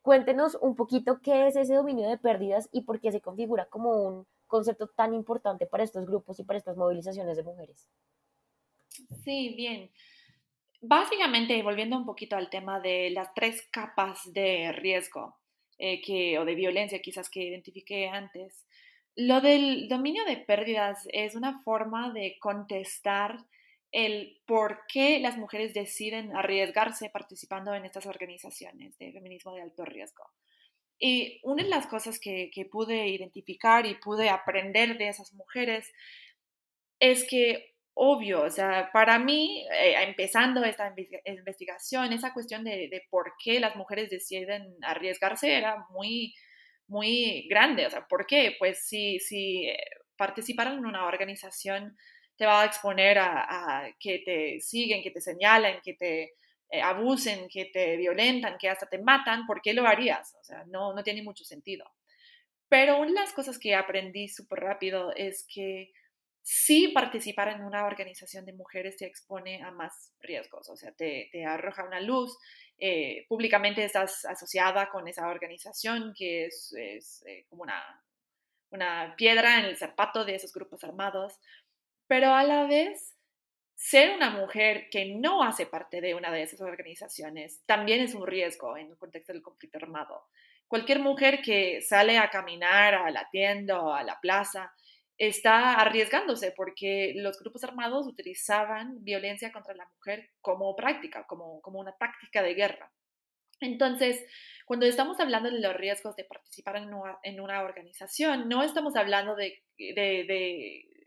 [0.00, 3.90] Cuéntenos un poquito qué es ese dominio de pérdidas y por qué se configura como
[3.90, 7.88] un concepto tan importante para estos grupos y para estas movilizaciones de mujeres.
[9.24, 9.90] Sí, bien.
[10.80, 15.34] Básicamente, volviendo un poquito al tema de las tres capas de riesgo,
[15.78, 18.64] que, o de violencia quizás que identifiqué antes.
[19.20, 23.44] Lo del dominio de pérdidas es una forma de contestar
[23.90, 29.84] el por qué las mujeres deciden arriesgarse participando en estas organizaciones de feminismo de alto
[29.84, 30.22] riesgo.
[31.00, 35.92] Y una de las cosas que, pude identificar y pude aprender de esas mujeres
[37.00, 43.32] es que, obvio, o sea, para mí, eh, empezando esta investigación, esa cuestión de, por
[43.42, 46.36] qué las mujeres deciden arriesgarse era muy,
[46.88, 47.86] muy grande.
[47.86, 48.56] O sea, ¿por qué?
[48.58, 49.78] Pues si, si eh,
[50.16, 51.96] participaron en una organización
[52.36, 56.34] te va a exponer a, que te siguen, que te señalen, que te
[56.70, 60.34] eh, abusen, que te violentan, que hasta te matan, ¿por qué lo harías?
[60.40, 61.84] O sea, no, no tiene mucho sentido.
[62.68, 65.90] Pero una de las cosas que aprendí súper rápido es que
[66.50, 71.28] sí participar en una organización de mujeres te expone a más riesgos, o sea, te,
[71.30, 72.38] te arroja una luz,
[72.78, 78.02] eh, públicamente estás asociada con esa organización que es, es eh, como una,
[78.70, 81.38] una piedra en el zapato de esos grupos armados,
[82.06, 83.14] pero a la vez
[83.74, 88.26] ser una mujer que no hace parte de una de esas organizaciones también es un
[88.26, 90.24] riesgo en el contexto del conflicto armado.
[90.66, 94.72] Cualquier mujer que sale a caminar a la tienda o a la plaza
[95.18, 101.80] está arriesgándose porque los grupos armados utilizaban violencia contra la mujer como práctica, como, como
[101.80, 102.92] una táctica de guerra.
[103.60, 104.24] Entonces,
[104.64, 109.64] cuando estamos hablando de los riesgos de participar en una, organización, no estamos hablando de,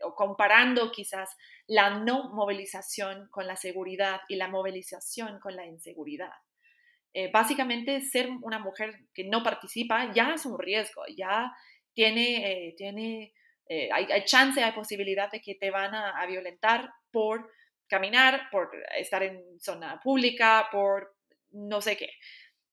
[0.02, 1.30] o comparando quizás
[1.66, 6.32] la no movilización con la seguridad y la movilización con la inseguridad.
[7.14, 11.52] Eh, básicamente, ser una mujer que no participa ya es un riesgo, ya
[11.94, 13.32] tiene, eh, tiene
[13.68, 17.50] eh, hay, chance, hay posibilidad de que te van a violentar por
[17.88, 21.14] caminar, por estar en zona pública, por
[21.50, 22.10] no sé qué.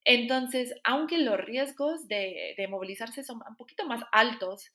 [0.06, 4.72] Entonces, aunque los riesgos de, movilizarse son un poquito más altos,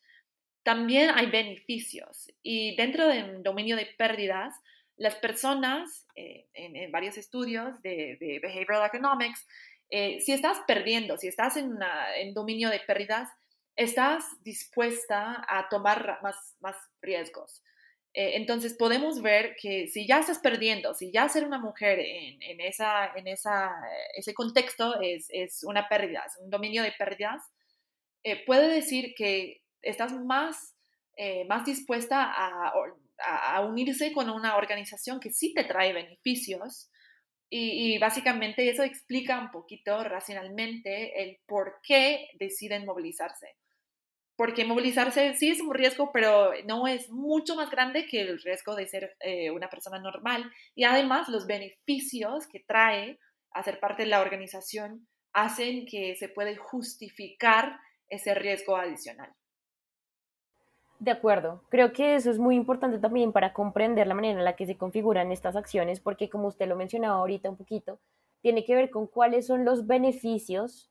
[0.62, 2.30] también hay beneficios.
[2.42, 4.54] Y dentro del dominio de pérdidas,
[4.96, 9.46] las personas, eh, en, varios estudios de, Behavioral Economics,
[9.90, 11.78] eh, si estás perdiendo, si estás en,
[12.16, 13.28] en, dominio de pérdidas,
[13.76, 17.62] estás dispuesta a tomar más, más riesgos.
[18.16, 22.60] Eh, entonces podemos ver que si ya estás perdiendo, si ya ser una mujer en,
[22.60, 23.72] esa, en esa,
[24.16, 25.28] ese contexto es,
[25.64, 27.42] una pérdida, es un dominio de pérdidas,
[28.22, 30.76] eh, puede decir que estás más,
[31.16, 32.72] eh, más dispuesta a,
[33.18, 36.90] a, unirse con una organización que sí te trae beneficios.
[37.50, 43.56] Y, y, básicamente eso explica un poquito racionalmente el por qué deciden movilizarse
[44.36, 48.74] porque movilizarse sí es un riesgo, pero no es mucho más grande que el riesgo
[48.74, 50.50] de ser eh, una persona normal.
[50.74, 53.18] Y además los beneficios que trae
[53.52, 59.32] hacer parte de la organización hacen que se puede justificar ese riesgo adicional.
[60.98, 64.56] De acuerdo, creo que eso es muy importante también para comprender la manera en la
[64.56, 68.00] que se configuran estas acciones, porque como usted lo mencionaba ahorita un poquito,
[68.40, 70.90] tiene que ver con cuáles son los beneficios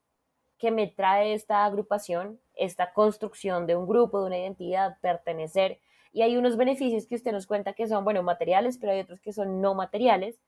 [0.58, 5.79] que me trae esta agrupación, esta construcción de un grupo, de una identidad, pertenecer.
[6.11, 9.19] Y hay unos beneficios que usted nos cuenta que son, bueno, materiales, pero hay otros
[9.19, 10.39] que son no materiales.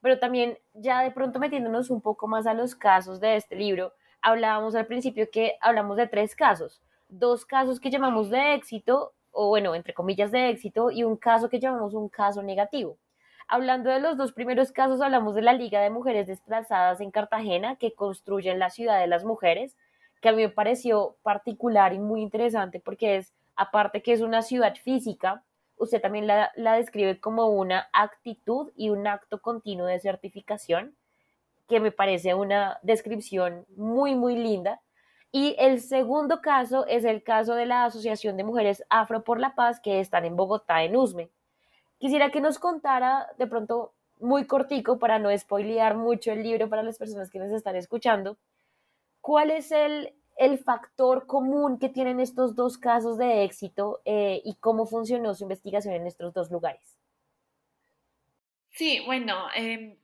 [0.00, 3.92] Pero también ya de pronto metiéndonos un poco más a los casos de este libro,
[4.20, 6.82] hablábamos al principio que hablamos de tres casos.
[7.08, 11.48] Dos casos que llamamos de éxito, o bueno, entre comillas de éxito, y un caso
[11.48, 12.98] que llamamos un caso negativo.
[13.48, 17.76] Hablando de los dos primeros casos, hablamos de la Liga de Mujeres Desplazadas en Cartagena,
[17.76, 19.76] que construyen la ciudad de las mujeres,
[20.22, 24.40] que a mí me pareció particular y muy interesante porque es, aparte que es una
[24.40, 25.44] ciudad física,
[25.76, 30.96] usted también la, la describe como una actitud y un acto continuo de certificación,
[31.68, 34.80] que me parece una descripción muy, muy linda.
[35.32, 39.54] Y el segundo caso es el caso de la Asociación de Mujeres Afro por la
[39.54, 41.30] Paz, que están en Bogotá, en Usme.
[41.98, 46.82] Quisiera que nos contara de pronto muy cortico para no spoilear mucho el libro para
[46.84, 48.36] las personas que nos están escuchando.
[49.22, 54.56] ¿Cuál es el, el factor común que tienen estos dos casos de éxito eh, y
[54.56, 56.98] cómo funcionó su investigación en estos dos lugares?
[58.72, 59.96] Sí, bueno, eh,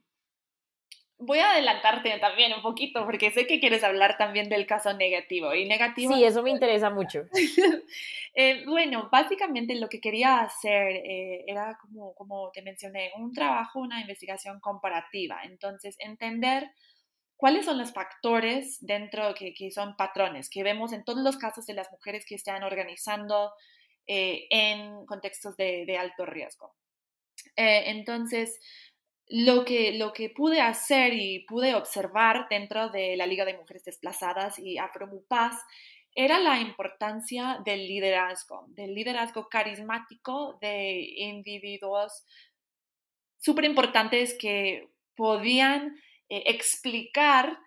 [1.19, 5.53] voy a adelantarte también un poquito porque sé que quieres hablar también del caso negativo.
[5.55, 6.15] Y negativo.
[6.15, 7.25] Sí, eso me interesa mucho.
[8.41, 13.81] Eh, bueno, básicamente lo que quería hacer eh, era, como, como te mencioné, un trabajo,
[13.81, 15.41] una investigación comparativa.
[15.43, 16.71] Entonces, entender
[17.39, 21.65] cuáles son los factores dentro que, que son patrones que vemos en todos los casos
[21.65, 23.53] de las mujeres que están organizando
[24.07, 26.75] eh, en contextos de, de alto riesgo.
[27.57, 28.59] entonces,
[29.29, 33.85] lo que, lo que pude hacer y pude observar dentro de la Liga de Mujeres
[33.85, 35.55] Desplazadas y Afromupaz
[36.15, 42.25] era la importancia del liderazgo, del liderazgo carismático de individuos
[43.39, 45.95] súper importantes que podían
[46.29, 47.59] eh, explicar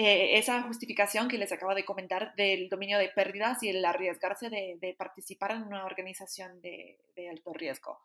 [0.00, 4.48] eh, esa justificación que les acabo de comentar del dominio de pérdidas y el arriesgarse
[4.48, 7.98] de, participar en una organización de, alto riesgo.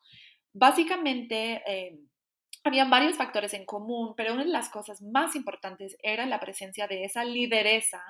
[0.54, 2.00] Básicamente, eh,
[2.64, 6.88] habían varios factores en común, pero una de las cosas más importantes era la presencia
[6.88, 8.04] de esa lideresa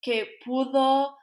[0.00, 1.16] que pudo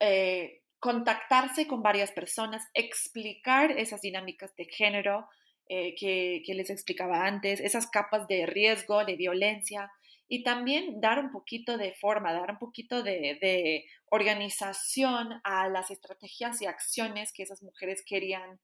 [0.00, 5.28] eh, contactarse con varias personas, explicar esas dinámicas de género
[5.66, 9.90] eh, que, les explicaba antes, esas capas de riesgo, de violencia,
[10.28, 16.60] y también dar un poquito de forma, dar un poquito de, organización a las estrategias
[16.60, 18.60] y acciones que esas mujeres querían,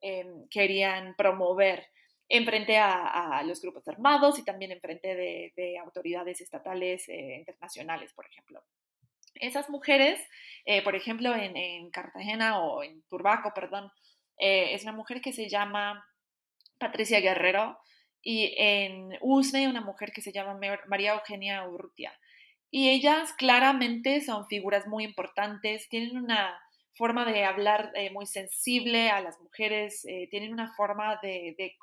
[0.00, 1.88] em, querían promover
[2.28, 8.12] en frente a, los grupos armados y también en frente de, autoridades estatales eh, internacionales,
[8.14, 8.62] por ejemplo.
[9.34, 10.20] Esas mujeres,
[10.64, 13.90] eh, por ejemplo, en, Cartagena o en Turbaco, perdón,
[14.38, 16.04] es una mujer que se llama
[16.78, 17.78] Patricia Guerrero
[18.22, 20.58] y en Usme una mujer que se llama
[20.88, 22.12] María Eugenia Urrutia.
[22.70, 26.58] Y ellas claramente son figuras muy importantes, tienen una
[26.96, 31.76] forma de hablar eh, muy sensible a las mujeres, tienen una forma de,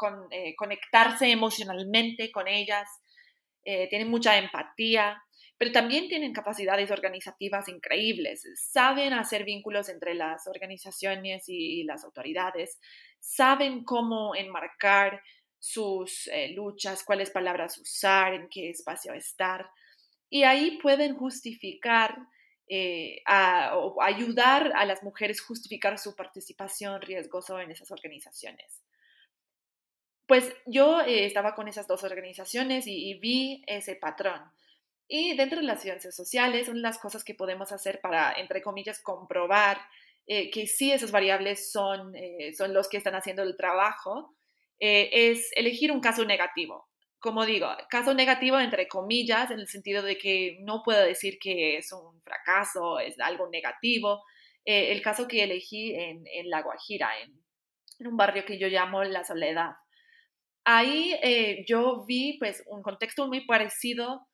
[0.58, 2.90] conectarse emocionalmente con ellas,
[3.64, 5.22] tienen mucha empatía
[5.62, 12.80] pero también tienen capacidades organizativas increíbles, saben hacer vínculos entre las organizaciones y, las autoridades,
[13.20, 15.22] saben cómo enmarcar
[15.60, 19.70] sus eh, luchas, cuáles palabras usar, en qué espacio estar,
[20.32, 22.18] y ahí pueden justificar
[22.68, 23.22] eh,
[23.74, 28.82] o ayudar a las mujeres justificar su participación riesgosa en esas organizaciones.
[30.26, 34.42] Pues yo eh, estaba con esas dos organizaciones y vi ese patrón.
[35.14, 38.62] Y dentro de las ciencias sociales, una de las cosas que podemos hacer para, entre
[38.62, 39.78] comillas, comprobar
[40.26, 44.38] eh, que sí esas variables son, eh, son los que están haciendo el trabajo,
[44.80, 46.88] eh, es elegir un caso negativo.
[47.20, 51.76] Como digo, caso negativo entre comillas, en el sentido de que no puedo decir que
[51.76, 54.24] es un fracaso, es algo negativo.
[54.64, 57.34] el caso que elegí en, en La Guajira, en,
[58.00, 59.72] en, un barrio que yo llamo La Soledad.
[60.64, 61.20] Ahí
[61.68, 64.31] yo vi pues un contexto muy parecido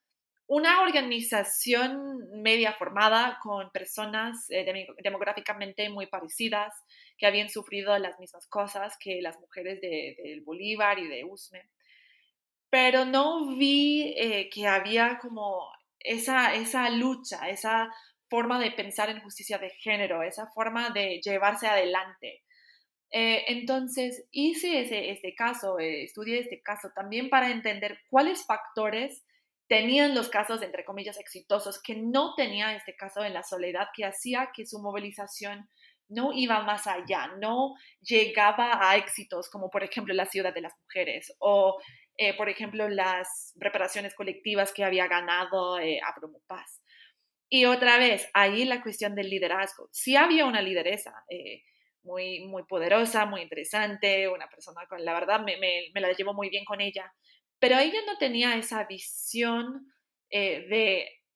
[0.47, 6.73] una organización media formada con personas eh, demográficamente muy parecidas
[7.17, 11.69] que habían sufrido las mismas cosas que las mujeres del de, Bolívar y de Usme.
[12.69, 15.69] Pero no vi eh, que había como
[15.99, 17.93] esa, esa lucha, esa
[18.29, 22.43] forma de pensar en justicia de género, esa forma de llevarse adelante.
[23.11, 29.25] Eh, entonces, hice ese, este caso, estudié este caso también para entender cuáles factores
[29.67, 34.05] tenían los casos, entre comillas, exitosos, que no tenía este caso en la soledad, que
[34.05, 35.69] hacía que su movilización
[36.09, 40.73] no iba más allá, no llegaba a éxitos como por ejemplo la ciudad de las
[40.83, 41.77] mujeres o
[42.15, 45.99] eh, por ejemplo las reparaciones colectivas que había ganado eh,
[46.47, 46.81] Paz.
[47.49, 49.89] Y otra vez, ahí la cuestión del liderazgo.
[49.91, 51.63] Sí había una lideresa eh,
[52.03, 56.65] muy, muy poderosa, muy interesante, una persona con, la verdad, me la llevo muy bien
[56.65, 57.13] con ella,
[57.59, 59.91] pero ella no tenía esa visión
[60.29, 60.65] eh,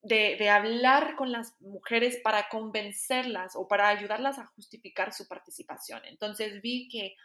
[0.03, 6.01] de, de, hablar con las mujeres para convencerlas o para ayudarlas a justificar su participación.
[6.05, 7.15] Entonces vi que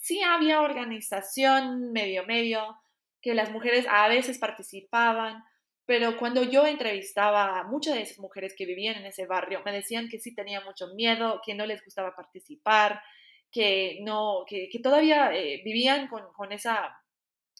[0.00, 2.76] sí había organización medio medio,
[3.20, 5.42] que las mujeres a veces participaban,
[5.86, 9.72] pero cuando yo entrevistaba a muchas de esas mujeres que vivían en ese barrio, me
[9.72, 13.02] decían que sí tenían mucho miedo, que no les gustaba participar,
[13.50, 16.94] que, no, que, todavía eh, vivían con, con esa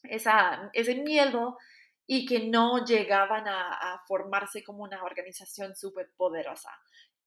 [0.04, 1.56] esa, ese miedo
[2.06, 6.70] y que no llegaban a, formarse como una organización súper poderosa.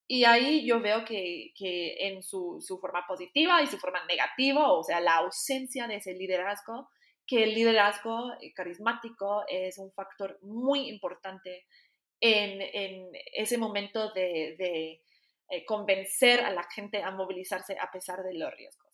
[0.07, 4.71] Y ahí yo veo que, que en su, su, forma positiva y su forma negativa,
[4.73, 6.89] o sea, la ausencia de ese liderazgo,
[7.27, 11.65] que el liderazgo eh, carismático es un factor muy importante
[12.19, 15.01] en, en ese momento de, de
[15.49, 18.90] eh, convencer a la gente a movilizarse a pesar de los riesgos.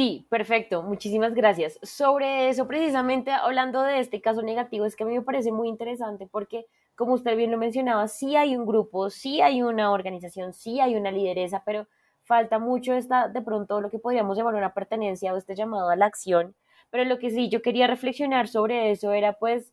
[0.00, 1.78] Sí, perfecto, muchísimas gracias.
[1.82, 5.68] Sobre eso, precisamente hablando de este caso negativo, es que a mí me parece muy
[5.68, 10.52] interesante porque, como usted bien lo mencionaba, sí hay un grupo, sí hay una organización,
[10.54, 11.86] sí hay una lideresa, pero
[12.22, 15.96] falta mucho esta, de pronto, lo que podríamos llamar una pertenencia o este llamado a
[15.96, 16.54] la acción.
[16.90, 19.72] Pero lo que sí yo quería reflexionar sobre eso era, pues,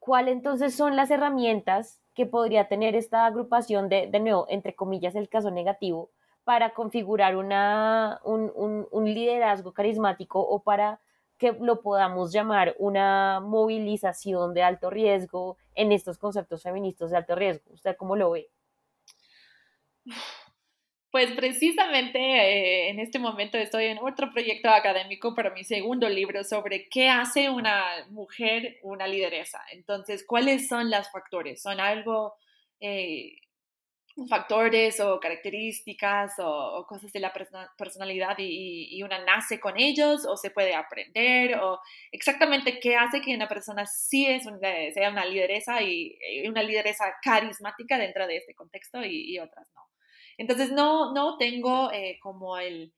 [0.00, 5.14] ¿cuál entonces son las herramientas que podría tener esta agrupación de, de nuevo, entre comillas,
[5.14, 6.10] el caso negativo?
[6.48, 10.98] Para configurar una, un, liderazgo carismático o para
[11.36, 17.34] que lo podamos llamar una movilización de alto riesgo en estos conceptos feministas de alto
[17.34, 17.70] riesgo.
[17.74, 18.48] ¿Usted cómo lo ve?
[21.10, 26.44] Pues precisamente eh, en este momento estoy en otro proyecto académico para mi segundo libro
[26.44, 29.60] sobre qué hace una mujer una lideresa.
[29.72, 31.60] Entonces, ¿cuáles son los factores?
[31.60, 32.36] ¿Son algo
[32.80, 33.36] eh,
[34.26, 37.32] factores o características o, cosas de la
[37.76, 43.34] personalidad y, una nace con ellos o se puede aprender o exactamente qué hace que
[43.34, 44.44] una persona sí es
[44.94, 49.82] sea una lideresa y, una lideresa carismática dentro de este contexto y, otras no.
[50.36, 52.92] Entonces no, no tengo eh, como el,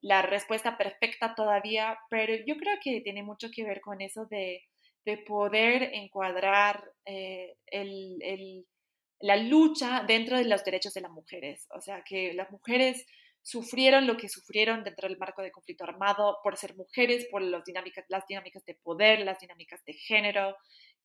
[0.00, 4.62] la respuesta perfecta todavía, pero yo creo que tiene mucho que ver con eso de,
[5.04, 8.66] de poder encuadrar eh, el, el
[9.20, 11.66] la lucha dentro de los derechos de las mujeres.
[11.70, 13.06] O sea, que las mujeres
[13.42, 17.64] sufrieron lo que sufrieron dentro del marco de conflicto armado por ser mujeres, por las
[17.64, 20.56] dinámicas, las dinámicas de poder, las dinámicas de género,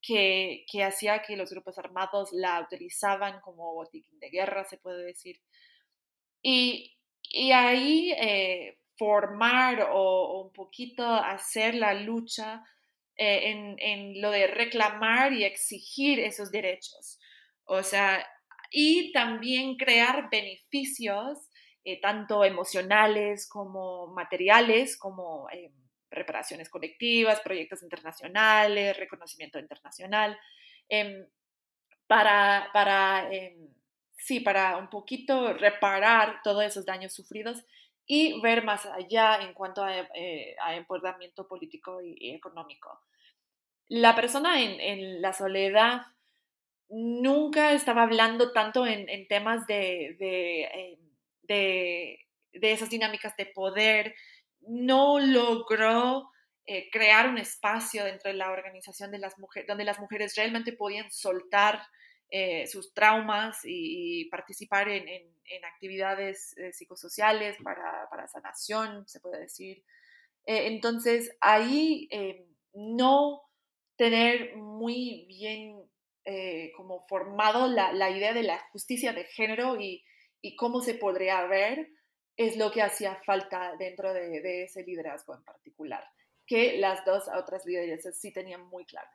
[0.02, 5.04] que, que hacía que los grupos armados la utilizaban como botiquín de guerra, se puede
[5.04, 5.42] decir.
[6.42, 12.64] Y, y ahí eh, formar o, un poquito hacer la lucha
[13.18, 17.20] eh, en, en, lo de reclamar y exigir esos derechos.
[17.72, 18.26] O sea,
[18.72, 21.38] y también crear beneficios,
[21.84, 25.72] eh, tanto emocionales como materiales, como eh,
[26.10, 30.36] reparaciones colectivas, proyectos internacionales, reconocimiento internacional,
[30.90, 31.28] em,
[32.08, 33.70] para, para, em,
[34.18, 37.64] sí, para un poquito reparar todos esos daños sufridos
[38.08, 43.02] y ver más allá en cuanto a, eh, empoderamiento político y, económico.
[43.90, 46.02] La persona en la soledad
[46.90, 51.00] nunca estaba hablando tanto en, temas de, eh,
[51.44, 52.20] de,
[52.54, 54.16] de, esas dinámicas de poder,
[54.62, 56.30] no logró
[56.66, 60.74] eh, crear un espacio dentro de la organización de las mujeres, donde las mujeres realmente
[60.74, 61.82] podían soltar
[62.32, 69.84] eh, sus traumas y, participar en, en, actividades psicosociales para, para, sanación, se puede decir.
[70.46, 72.08] entonces, ahí
[72.74, 73.42] no
[73.96, 75.79] tener muy bien
[76.32, 80.04] eh, como formado la, la, idea de la justicia de género y,
[80.44, 81.90] y, cómo se podría ver,
[82.38, 86.04] es lo que hacía falta dentro de, de, ese liderazgo en particular,
[86.46, 89.10] que las dos otras lideresas sí tenían muy claro.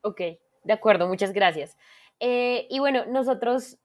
[0.00, 0.22] Ok,
[0.64, 1.76] de acuerdo, muchas gracias.
[2.18, 3.76] Eh, y bueno, nosotros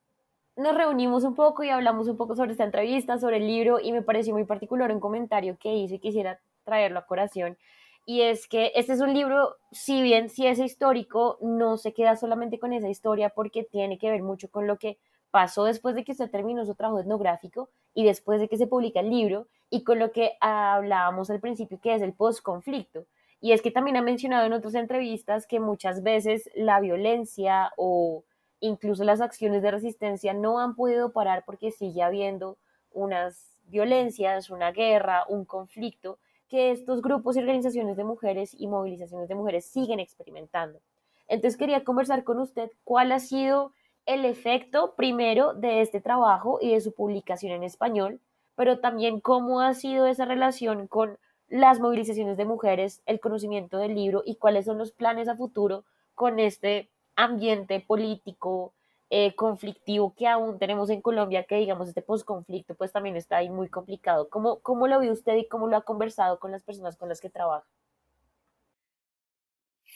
[0.56, 3.92] nos reunimos un poco y hablamos un poco sobre esta entrevista, sobre el libro, y
[3.92, 7.58] me pareció muy particular un comentario que hice y quisiera traerlo a corazón
[8.06, 12.16] y es que este es un libro, si bien si es histórico, no se queda
[12.18, 14.98] solamente con esa historia porque tiene que ver mucho con lo que
[15.32, 19.00] pasó después de que se terminó su trabajo etnográfico y después de que se publica
[19.00, 23.06] el libro y con lo que hablábamos al principio que es el postconflicto.
[23.40, 28.24] Y es que también ha mencionado en otras entrevistas que muchas veces la violencia o
[28.60, 32.58] incluso las acciones de resistencia no han podido parar porque sigue habiendo
[32.92, 36.20] unas violencias, una guerra, un conflicto
[36.54, 40.82] que estos grupos y organizaciones de mujeres y movilizaciones de mujeres siguen experimentando.
[41.28, 43.72] Entonces quería conversar con usted cuál ha sido
[44.06, 48.20] el efecto primero de este trabajo y de su publicación en español,
[48.54, 53.96] pero también cómo ha sido esa relación con las movilizaciones de mujeres, el conocimiento del
[53.96, 58.74] libro y cuáles son los planes a futuro con este ambiente político,
[59.10, 63.50] eh, conflictivo que aún tenemos en Colombia, que digamos este posconflicto pues también está ahí
[63.50, 64.30] muy complicado.
[64.30, 67.22] ¿Cómo, ¿Cómo lo ve usted y cómo lo ha conversado con las personas con las
[67.22, 67.66] que trabaja?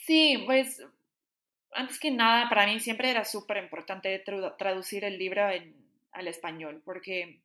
[0.06, 0.82] Sí, pues
[1.72, 4.22] antes que nada, para mí siempre era súper importante
[4.58, 5.44] traducir el libro
[6.12, 7.42] al español, porque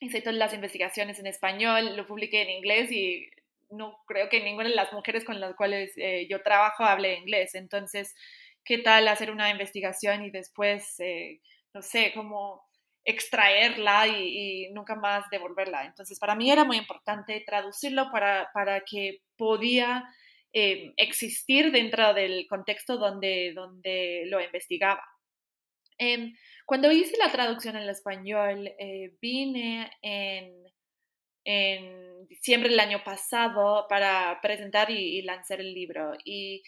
[0.00, 3.30] hice todas las investigaciones en español, lo publiqué en inglés y
[3.70, 7.54] no creo que ninguna de las mujeres con las cuales eh, yo trabajo hable inglés.
[7.54, 8.14] Entonces,
[8.64, 11.40] qué tal hacer una investigación y después, eh,
[11.74, 12.64] no sé, cómo
[13.04, 15.84] extraerla y, nunca más devolverla.
[15.84, 20.04] Entonces, para mí era muy importante traducirlo para, para que podía
[20.52, 25.04] eh, existir dentro del contexto donde, donde lo investigaba.
[25.98, 26.34] Em,
[26.66, 30.54] cuando hice la traducción en español, eh, vine en,
[31.44, 36.12] en, diciembre del año pasado para presentar y, y lanzar el libro.
[36.24, 36.62] Y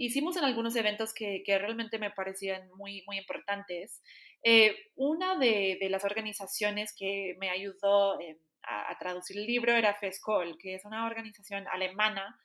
[0.00, 4.02] hicimos en algunos eventos que, que realmente me parecían muy, muy importantes.
[4.42, 9.94] Eh, una de, de, las organizaciones que me ayudó eh, a, traducir el libro era
[9.94, 12.38] FESCOL, que es una organización alemana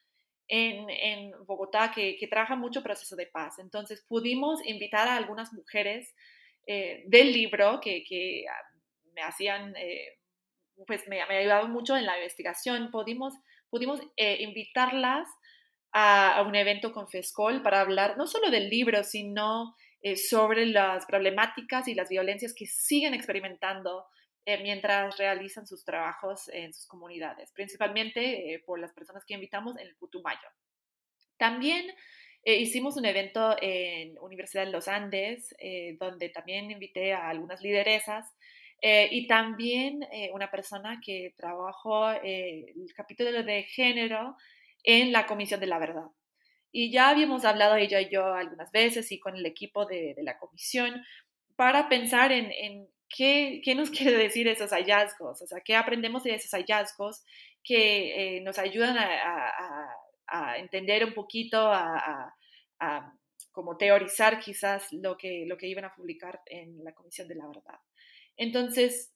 [0.47, 3.57] en, en Bogotá que, que, trabaja mucho proceso de paz.
[3.59, 6.13] Entonces pudimos invitar a algunas mujeres
[6.67, 8.79] eh, del libro que, que, ah,
[9.13, 9.73] me hacían
[10.87, 13.33] pues me, ha ayudado mucho en la investigación, pudimos,
[13.69, 15.27] pudimos eh, invitarlas
[15.97, 21.05] a, un evento con FESCOL para hablar no solo del libro, sino eh, sobre las
[21.05, 24.05] problemáticas y las violencias que siguen experimentando
[24.45, 29.87] eh, mientras realizan sus trabajos en sus comunidades, principalmente por las personas que invitamos en
[29.87, 30.49] el Putumayo.
[31.37, 31.85] También
[32.43, 35.55] hicimos un evento en Universidad de los Andes,
[35.97, 38.35] donde también invité a algunas lideresas
[38.81, 44.35] eh, y también eh, una persona que trabajó eh, el capítulo de género
[44.85, 46.05] en la Comisión de la Verdad.
[46.71, 50.37] Y ya habíamos hablado ella y yo algunas veces y con el equipo de, la
[50.37, 51.03] comisión
[51.55, 56.35] para pensar en, qué, qué, nos quiere decir esos hallazgos, o sea, qué aprendemos de
[56.35, 57.23] esos hallazgos
[57.63, 59.89] que nos ayudan a, a,
[60.27, 62.33] a, entender un poquito, a,
[63.51, 67.47] como teorizar quizás lo que, lo que iban a publicar en la Comisión de la
[67.47, 67.79] Verdad.
[68.35, 69.14] Entonces,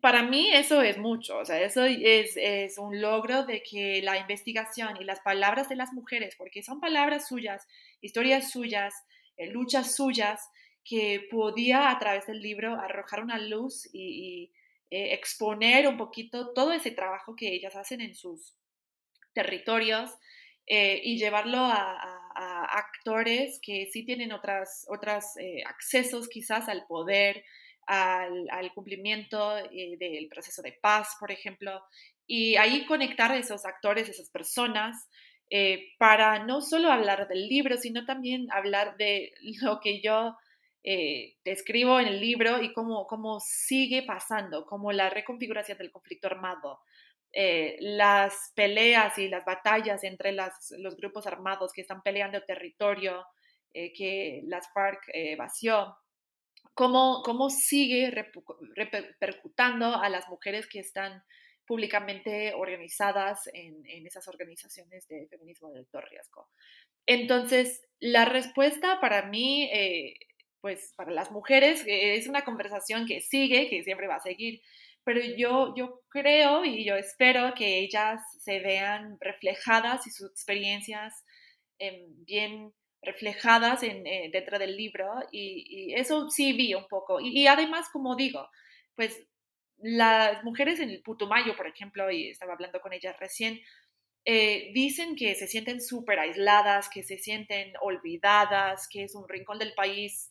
[0.00, 4.96] para mí eso es mucho, o sea, eso es, un logro de que la investigación
[5.00, 7.66] y las palabras de las mujeres, porque son palabras suyas,
[8.00, 8.94] historias suyas,
[9.36, 10.48] eh, luchas suyas,
[10.84, 14.52] que podía a través del libro arrojar una luz y,
[14.90, 18.54] eh, exponer un poquito todo ese trabajo que ellas hacen en sus
[19.32, 20.10] territorios
[20.66, 22.20] eh, y llevarlo a,
[22.76, 25.24] actores que sí tienen otras, otros
[25.66, 27.44] accesos quizás al poder,
[27.86, 31.82] al, cumplimiento eh, del proceso de paz, por ejemplo,
[32.26, 35.08] y ahí conectar a esos actores, esas personas,
[35.50, 39.32] eh, para no solo hablar del libro, sino también hablar de
[39.62, 40.36] lo que yo
[40.82, 46.26] eh, describo en el libro y cómo, cómo sigue pasando, como la reconfiguración del conflicto
[46.26, 46.80] armado,
[47.80, 53.26] las peleas y las batallas entre los grupos armados que están peleando el territorio
[53.72, 55.00] que las FARC
[55.36, 55.96] vació
[56.74, 61.22] cómo, cómo sigue repercutando a las mujeres que están
[61.66, 66.48] públicamente organizadas en, en, esas organizaciones de feminismo de alto riesgo.
[67.06, 70.14] Entonces, la respuesta para mí, eh,
[70.60, 74.60] pues para las mujeres, eh, es una conversación que sigue, que siempre va a seguir,
[75.04, 81.24] pero yo, yo creo y yo espero que ellas se vean reflejadas y sus experiencias
[81.78, 82.72] eh, bien
[83.04, 87.20] reflejadas en, eh, dentro del libro y, eso sí vi un poco.
[87.20, 88.48] Y, además, como digo,
[88.94, 89.26] pues
[89.78, 93.60] las mujeres en el Putumayo, por ejemplo, y estaba hablando con ellas recién,
[94.24, 99.58] eh, dicen que se sienten súper aisladas, que se sienten olvidadas, que es un rincón
[99.58, 100.30] del país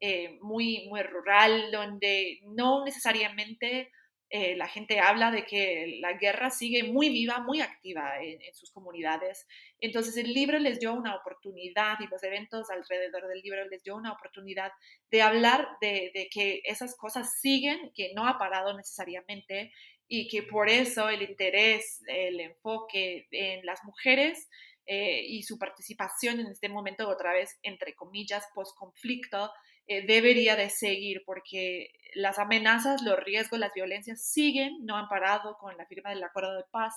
[0.00, 3.90] eh, muy, muy rural, donde no necesariamente
[4.30, 8.70] eh, la gente habla de que la guerra sigue muy viva, muy activa en, sus
[8.72, 9.46] comunidades.
[9.80, 13.94] Entonces el libro les dio una oportunidad y los eventos alrededor del libro les dio
[13.96, 14.72] una oportunidad
[15.10, 19.72] de hablar de, que esas cosas siguen, que no ha parado necesariamente
[20.08, 24.48] y que por eso el interés, el enfoque en las mujeres
[24.86, 29.50] eh, y su participación en este momento, otra vez, entre comillas, post-conflicto,
[29.86, 35.56] eh, debería de seguir porque las amenazas, los riesgos, las violencias siguen, no han parado
[35.58, 36.94] con la firma del acuerdo de paz.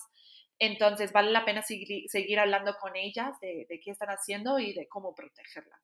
[0.60, 4.74] Entonces vale la pena seguir, seguir hablando con ellas de, de qué están haciendo y
[4.74, 5.80] de cómo protegerlas.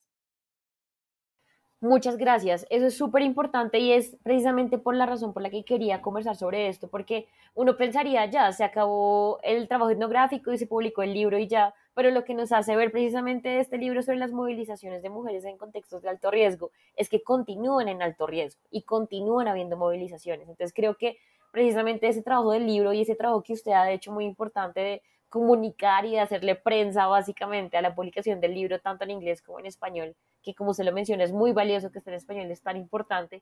[1.84, 2.66] Muchas gracias.
[2.70, 6.38] Eso es súper importante y es precisamente por la razón por la que quería conversar
[6.38, 11.14] sobre esto, porque uno pensaría ya, se acabó el trabajo etnográfico y se publicó el
[11.14, 15.04] libro y ya, pero lo que nos hace ver precisamente este libro sobre las movilizaciones
[15.04, 19.48] de mujeres en contextos de alto riesgo es que continúan en alto riesgo y continúan
[19.48, 20.50] habiendo movilizaciones.
[20.50, 21.18] Entonces creo que
[21.52, 25.02] precisamente ese trabajo del libro y ese trabajo que usted ha hecho muy importante de
[25.30, 29.60] comunicar y de hacerle prensa básicamente a la publicación del libro, tanto en inglés como
[29.60, 32.62] en español, que como se lo menciona es muy valioso que esté en español, es
[32.62, 33.42] tan importante.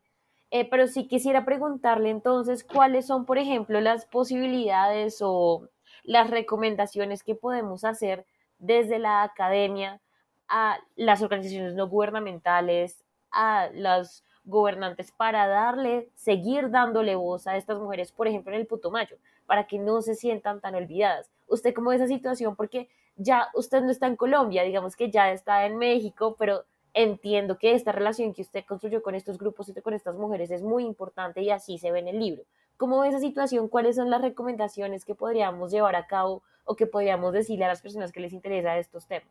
[0.52, 5.70] Eh, pero sí quisiera preguntarle entonces cuáles son, por ejemplo, las posibilidades o
[6.04, 8.26] las recomendaciones que podemos hacer
[8.62, 10.00] desde la academia
[10.48, 17.80] a las organizaciones no gubernamentales, a los gobernantes para darle, seguir dándole voz a estas
[17.80, 21.30] mujeres, por ejemplo, en el Putumayo, para que no se sientan tan olvidadas.
[21.48, 22.56] ¿Usted cómo ve esa situación?
[22.56, 27.58] Porque ya usted no está en Colombia, digamos que ya está en México, pero entiendo
[27.58, 30.86] que esta relación que usted construyó con estos grupos y con estas mujeres es muy
[30.86, 32.44] importante y así se ve en el libro.
[32.78, 33.70] ¿Cómo ve esa situación?
[33.70, 36.42] ¿Cuáles son las recomendaciones que podríamos llevar a cabo
[36.72, 39.28] o que podríamos decirle a las personas que les interesa estos temas?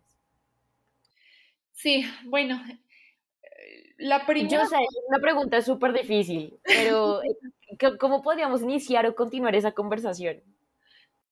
[1.72, 2.62] Sí, bueno,
[3.96, 4.62] la primera...
[4.62, 4.76] Yo sé,
[5.08, 7.20] una pregunta súper difícil, pero
[7.98, 10.42] ¿cómo podríamos iniciar o continuar esa conversación?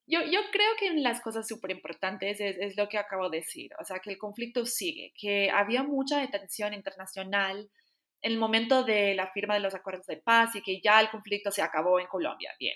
[0.06, 3.70] Yo, yo creo que las cosas súper importantes es, es, lo que acabo de decir,
[3.78, 7.70] o sea, que el conflicto sigue, que había mucha detención internacional
[8.22, 11.10] en el momento de la firma de los acuerdos de paz y que ya el
[11.10, 12.74] conflicto se acabó en Colombia, bien.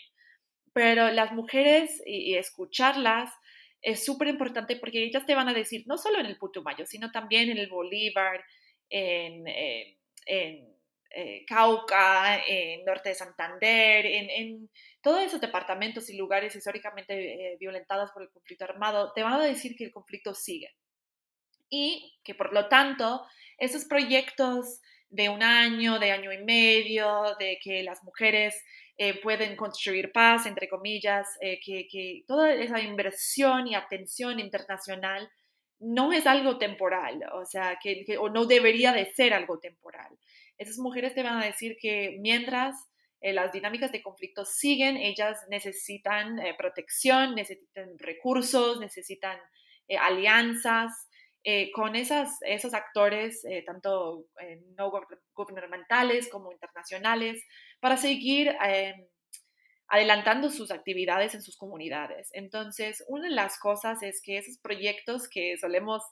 [0.73, 3.33] Pero las mujeres y, escucharlas
[3.81, 7.11] es súper importante porque ellas te van a decir, no solo en el Putumayo, sino
[7.11, 8.45] también en el Bolívar,
[8.89, 10.73] en, eh, en
[11.14, 14.70] eh, Cauca, en Norte de Santander, en,
[15.03, 17.14] todos esos departamentos y lugares históricamente
[17.53, 20.70] eh, violentados por el conflicto armado, te van a decir que el conflicto sigue.
[21.68, 23.27] Y que por lo tanto,
[23.59, 24.81] esos proyectos
[25.13, 28.61] de un año, de año y medio, de que las mujeres
[28.97, 35.31] eh, pueden construir paz, entre comillas, que, que, toda esa inversión y atención internacional
[35.83, 40.17] no es algo temporal, o sea, que, o no debería de ser algo temporal.
[40.57, 42.77] Esas mujeres te van a decir que mientras
[43.21, 49.39] eh, las dinámicas de conflicto siguen, ellas necesitan eh, protección, necesitan recursos, necesitan
[51.45, 54.26] eh, con esas, esos actores, tanto
[54.76, 54.93] no
[55.34, 57.45] gubernamentales como internacionales,
[57.80, 58.57] para seguir
[59.88, 62.30] adelantando sus actividades en sus comunidades.
[62.32, 66.03] Entonces, una de las cosas es que esos proyectos que solemos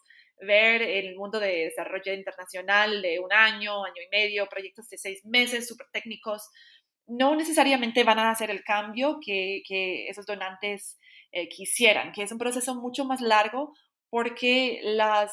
[0.40, 4.98] ver en el mundo de desarrollo internacional de un año, año y medio, proyectos de
[4.98, 6.48] seis meses, súper técnicos,
[7.06, 9.62] no necesariamente van a hacer el cambio que,
[10.08, 10.98] esos donantes
[11.32, 13.74] eh, quisieran, que es un proceso mucho más largo
[14.10, 15.32] porque las,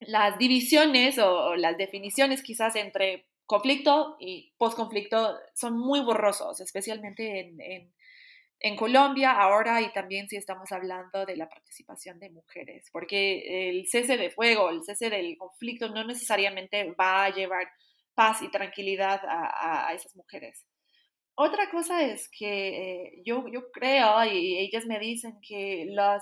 [0.00, 7.92] las divisiones o, las definiciones quizás entre conflicto y posconflicto son muy borrosos, especialmente en
[8.60, 13.86] en Colombia ahora y también si estamos hablando de la participación de mujeres, porque el
[13.86, 17.70] cese de fuego, el cese del conflicto no necesariamente va a llevar
[18.14, 20.66] paz y tranquilidad a, esas mujeres.
[21.36, 26.20] Otra cosa es que eh, yo, yo creo, y ellas me dicen que los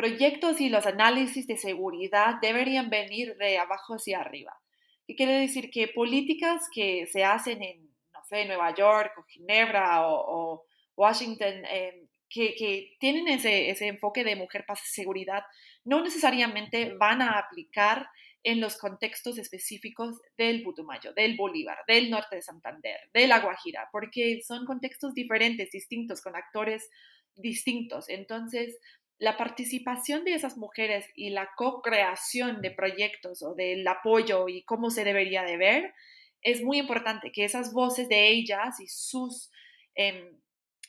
[0.00, 4.58] proyectos y los análisis de seguridad deberían venir de abajo hacia arriba.
[5.06, 5.70] ¿Qué quiere decir?
[5.70, 7.84] Que políticas que se hacen en,
[8.14, 10.64] no sé, Nueva York o Ginebra o
[10.96, 15.42] Washington, em, que, tienen ese, enfoque de mujer, paz y seguridad,
[15.84, 18.08] no necesariamente van a aplicar
[18.42, 23.90] en los contextos específicos del Putumayo, del Bolívar, del norte de Santander, de la Guajira,
[23.92, 26.88] porque son contextos diferentes, distintos, con actores
[27.34, 28.08] distintos.
[28.08, 28.78] Entonces,
[29.20, 34.90] la participación de esas mujeres y la co-creación de proyectos o del apoyo y cómo
[34.90, 35.94] se debería de ver
[36.42, 39.52] es muy importante, que esas voces de ellas y sus...
[39.94, 40.40] Em,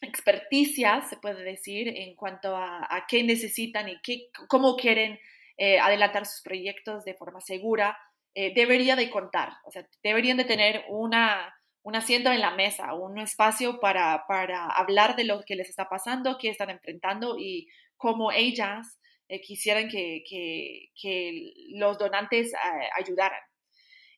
[0.01, 5.19] experticias, se puede decir, en cuanto a, qué necesitan y qué, cómo quieren
[5.57, 7.97] eh, adelantar sus proyectos de forma segura,
[8.33, 9.53] eh, debería de contar.
[9.63, 14.65] O sea, deberían de tener una, un asiento en la mesa, un espacio para, para
[14.65, 17.67] hablar de lo que les está pasando, qué están enfrentando y
[18.01, 18.99] cómo ellas
[19.29, 22.51] eh, quisieran que, que, los donantes
[22.97, 23.39] ayudaran.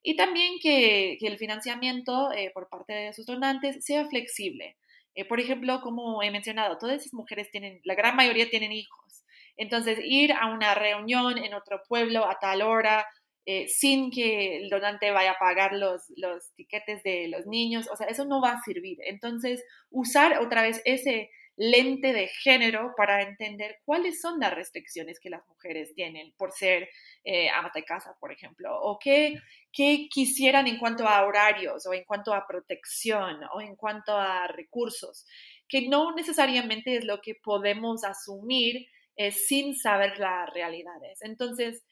[0.01, 4.77] Y también que, que el financiamiento por parte de sus donantes sea flexible.
[5.15, 9.23] Eh, por ejemplo, como he mencionado, todas esas mujeres tienen, la gran mayoría tienen hijos.
[9.57, 13.05] Entonces, ir a una reunión en otro pueblo a tal hora,
[13.45, 17.95] eh, sin que el donante vaya a pagar los, los tiquetes de los niños, o
[17.95, 18.97] sea, eso no va a servir.
[19.05, 25.30] Entonces, usar otra vez ese lente de género para entender cuáles son las restricciones que
[25.30, 26.89] las mujeres tienen por ser
[27.24, 29.36] eh, de casa, por ejemplo, o qué,
[29.72, 34.47] qué quisieran en cuanto a horarios o en cuanto a protección o en cuanto a
[34.47, 35.26] recursos,
[35.68, 41.22] que no necesariamente es lo que podemos asumir eh, sin saber las realidades.
[41.22, 41.84] Entonces,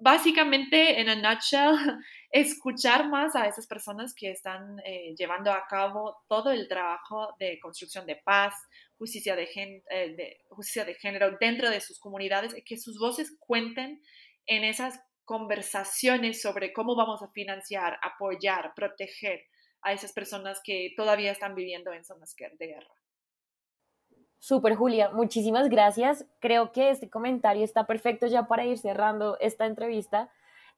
[0.00, 1.76] básicamente, en a nutshell,
[2.30, 7.58] escuchar más a esas personas que están eh, llevando a cabo todo el trabajo de
[7.60, 8.54] construcción de paz,
[8.98, 14.02] justicia de, eh, de, justicia de género dentro de sus comunidades, que sus voces cuenten
[14.46, 19.42] en esas conversaciones sobre cómo vamos a financiar, apoyar, proteger
[19.82, 22.94] a esas personas que todavía están viviendo en zonas de guerra.
[24.38, 26.26] Super Julia, muchísimas gracias.
[26.38, 30.30] Creo que este comentario está perfecto ya para ir cerrando esta entrevista.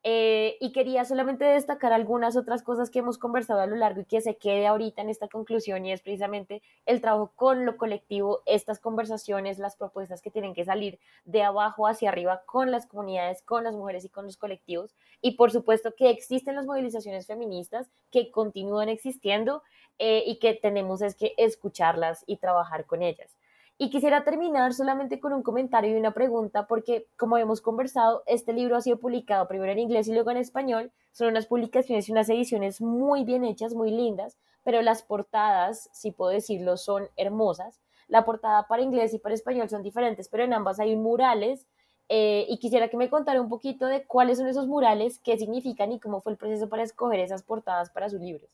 [0.03, 4.05] Eh, y quería solamente destacar algunas otras cosas que hemos conversado a lo largo y
[4.05, 8.43] que se quede ahorita en esta conclusión y es precisamente el trabajo con lo colectivo,
[8.47, 13.43] estas conversaciones, las propuestas que tienen que salir de abajo hacia arriba con las comunidades,
[13.43, 14.95] con las mujeres y con los colectivos.
[15.23, 19.65] Y por supuesto que existen las movilizaciones feministas que continúan existiendo
[19.99, 23.37] eh, y que tenemos es que escucharlas y trabajar con ellas.
[23.79, 28.55] Y quisiera terminar solamente con un comentario y una pregunta, porque como hemos conversado, este
[28.55, 30.93] libro ha sido publicado primero en inglés y luego en español.
[31.13, 36.11] Son unas publicaciones y unas ediciones muy bien hechas, muy lindas, pero las portadas, si
[36.11, 37.83] puedo decirlo, son hermosas.
[38.09, 41.67] La portada para inglés y para español son diferentes, pero en ambas hay murales.
[42.09, 45.93] Eh, y quisiera que me contara un poquito de cuáles son esos murales, qué significan
[45.93, 48.49] y cómo fue el proceso para escoger esas portadas para sus libros.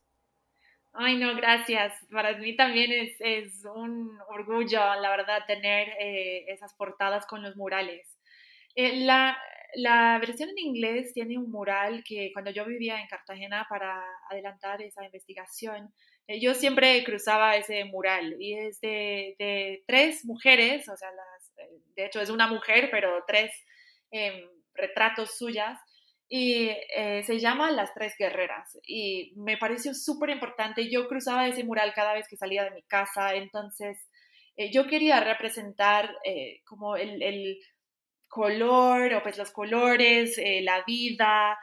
[0.94, 1.94] Ay, no, gracias.
[2.10, 7.56] Para mí también es, es un orgullo, la verdad, tener eh, esas portadas con los
[7.56, 8.06] murales.
[8.74, 9.38] Eh, la,
[9.74, 14.82] la, versión en inglés tiene un mural que cuando yo vivía en Cartagena para adelantar
[14.82, 15.92] esa investigación,
[16.26, 21.54] eh, yo siempre cruzaba ese mural y es de, de tres mujeres, o sea, las,
[21.96, 23.50] de hecho es una mujer, pero tres
[24.10, 25.78] em, retratos suyas
[26.34, 30.90] y eh, se llama Las Tres Guerreras y me pareció súper importante.
[30.90, 33.98] Yo cruzaba ese mural cada vez que salía de mi casa, entonces
[34.56, 37.58] eh, yo quería representar eh, como el, el,
[38.28, 41.58] color o pues los colores, la vida,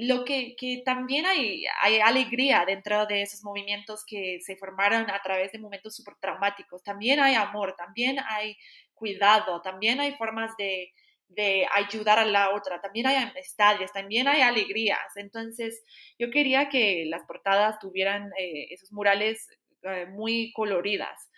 [0.00, 5.20] lo que, que, también hay, hay alegría dentro de esos movimientos que se formaron a
[5.22, 6.82] través de momentos súper traumáticos.
[6.82, 8.56] También hay amor, también hay
[8.94, 10.94] cuidado, también hay formas de
[11.34, 15.16] de ayudar a la otra, también hay amistades, también hay alegrías.
[15.16, 15.82] Entonces,
[16.18, 19.48] yo quería que las portadas tuvieran eh, esos murales
[19.82, 21.30] eh, muy coloridas.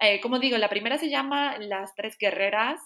[0.00, 2.80] Eh, como digo, la primera se llama Las Tres Guerreras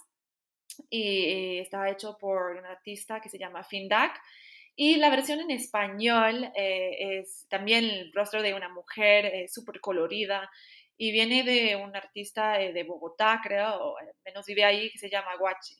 [0.89, 4.19] y estaba hecho por un artista que se llama Findak.
[4.77, 10.51] Y la versión en español es también el rostro de una mujer súper colorida
[10.97, 13.95] y viene de un artista de Bogotá, creo, o
[14.25, 15.77] menos vive ahí, que se llama Guachi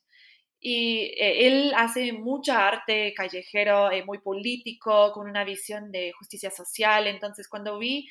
[0.68, 6.50] y eh, él hace mucha arte callejero, eh, muy político, con una visión de justicia
[6.50, 7.06] social.
[7.06, 8.10] Entonces, cuando vi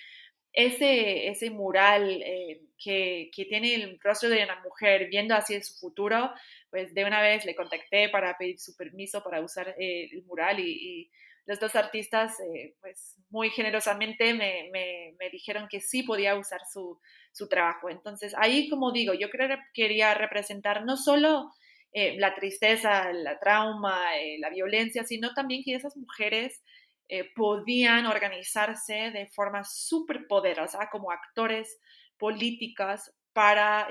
[0.52, 5.74] ese, ese mural eh, que, que, tiene el rostro de una mujer viendo hacia su
[5.80, 6.30] futuro,
[6.70, 11.10] pues de una vez le contacté para pedir su permiso para usar el mural y,
[11.46, 12.38] los dos artistas,
[12.80, 16.98] pues muy generosamente me, me, me, dijeron que sí podía usar su,
[17.32, 17.90] su trabajo.
[17.90, 19.28] Entonces, ahí, como digo, yo
[19.74, 21.50] quería representar no solo
[21.96, 26.60] eh, la tristeza, la trauma, eh, la violencia, sino también que esas mujeres
[27.08, 31.78] eh, podían organizarse de forma súper poderosa como actores
[32.18, 33.86] políticas para,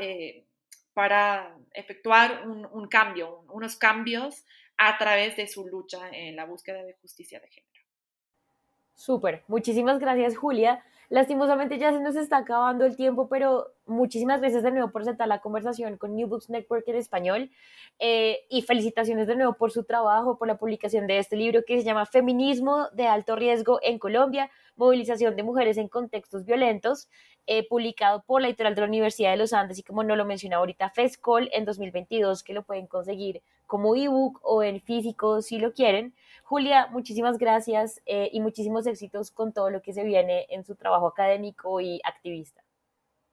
[0.93, 4.43] para efectuar un, cambio, unos cambios
[4.77, 7.85] a través de su lucha en la búsqueda de justicia de género.
[8.95, 10.83] Súper, muchísimas gracias Julia.
[11.07, 15.27] Lastimosamente ya se nos está acabando el tiempo, pero muchísimas gracias de nuevo por sentar
[15.27, 17.51] la conversación con New Books Network en español
[17.99, 21.77] eh, y felicitaciones de nuevo por su trabajo, por la publicación de este libro que
[21.77, 27.09] se llama Feminismo de alto riesgo en Colombia, movilización de mujeres en contextos violentos,
[27.45, 30.25] eh, publicado por la editorial de la Universidad de los Andes y como no lo
[30.25, 35.59] menciona ahorita, FESCOL en 2022, que lo pueden conseguir como ebook o en físico si
[35.59, 36.13] lo quieren.
[36.43, 40.75] Julia, muchísimas gracias eh, y muchísimos éxitos con todo lo que se viene en su
[40.75, 42.62] trabajo académico y activista.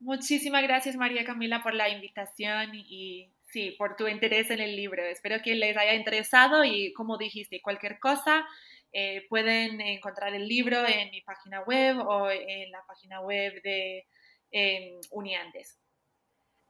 [0.01, 5.05] Muchísimas gracias María Camila por la invitación y sí, por tu interés en el libro.
[5.05, 8.46] Espero que les haya interesado y como dijiste, cualquier cosa,
[8.92, 14.07] eh, pueden encontrar el libro en mi página web o en la página web de
[14.53, 15.78] eh, Uniandes.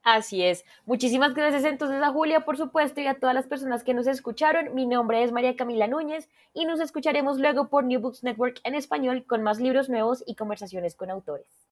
[0.03, 0.65] Así es.
[0.85, 4.73] Muchísimas gracias entonces a Julia, por supuesto, y a todas las personas que nos escucharon.
[4.73, 8.75] Mi nombre es María Camila Núñez y nos escucharemos luego por New Books Network en
[8.75, 11.70] español con más libros nuevos y conversaciones con autores.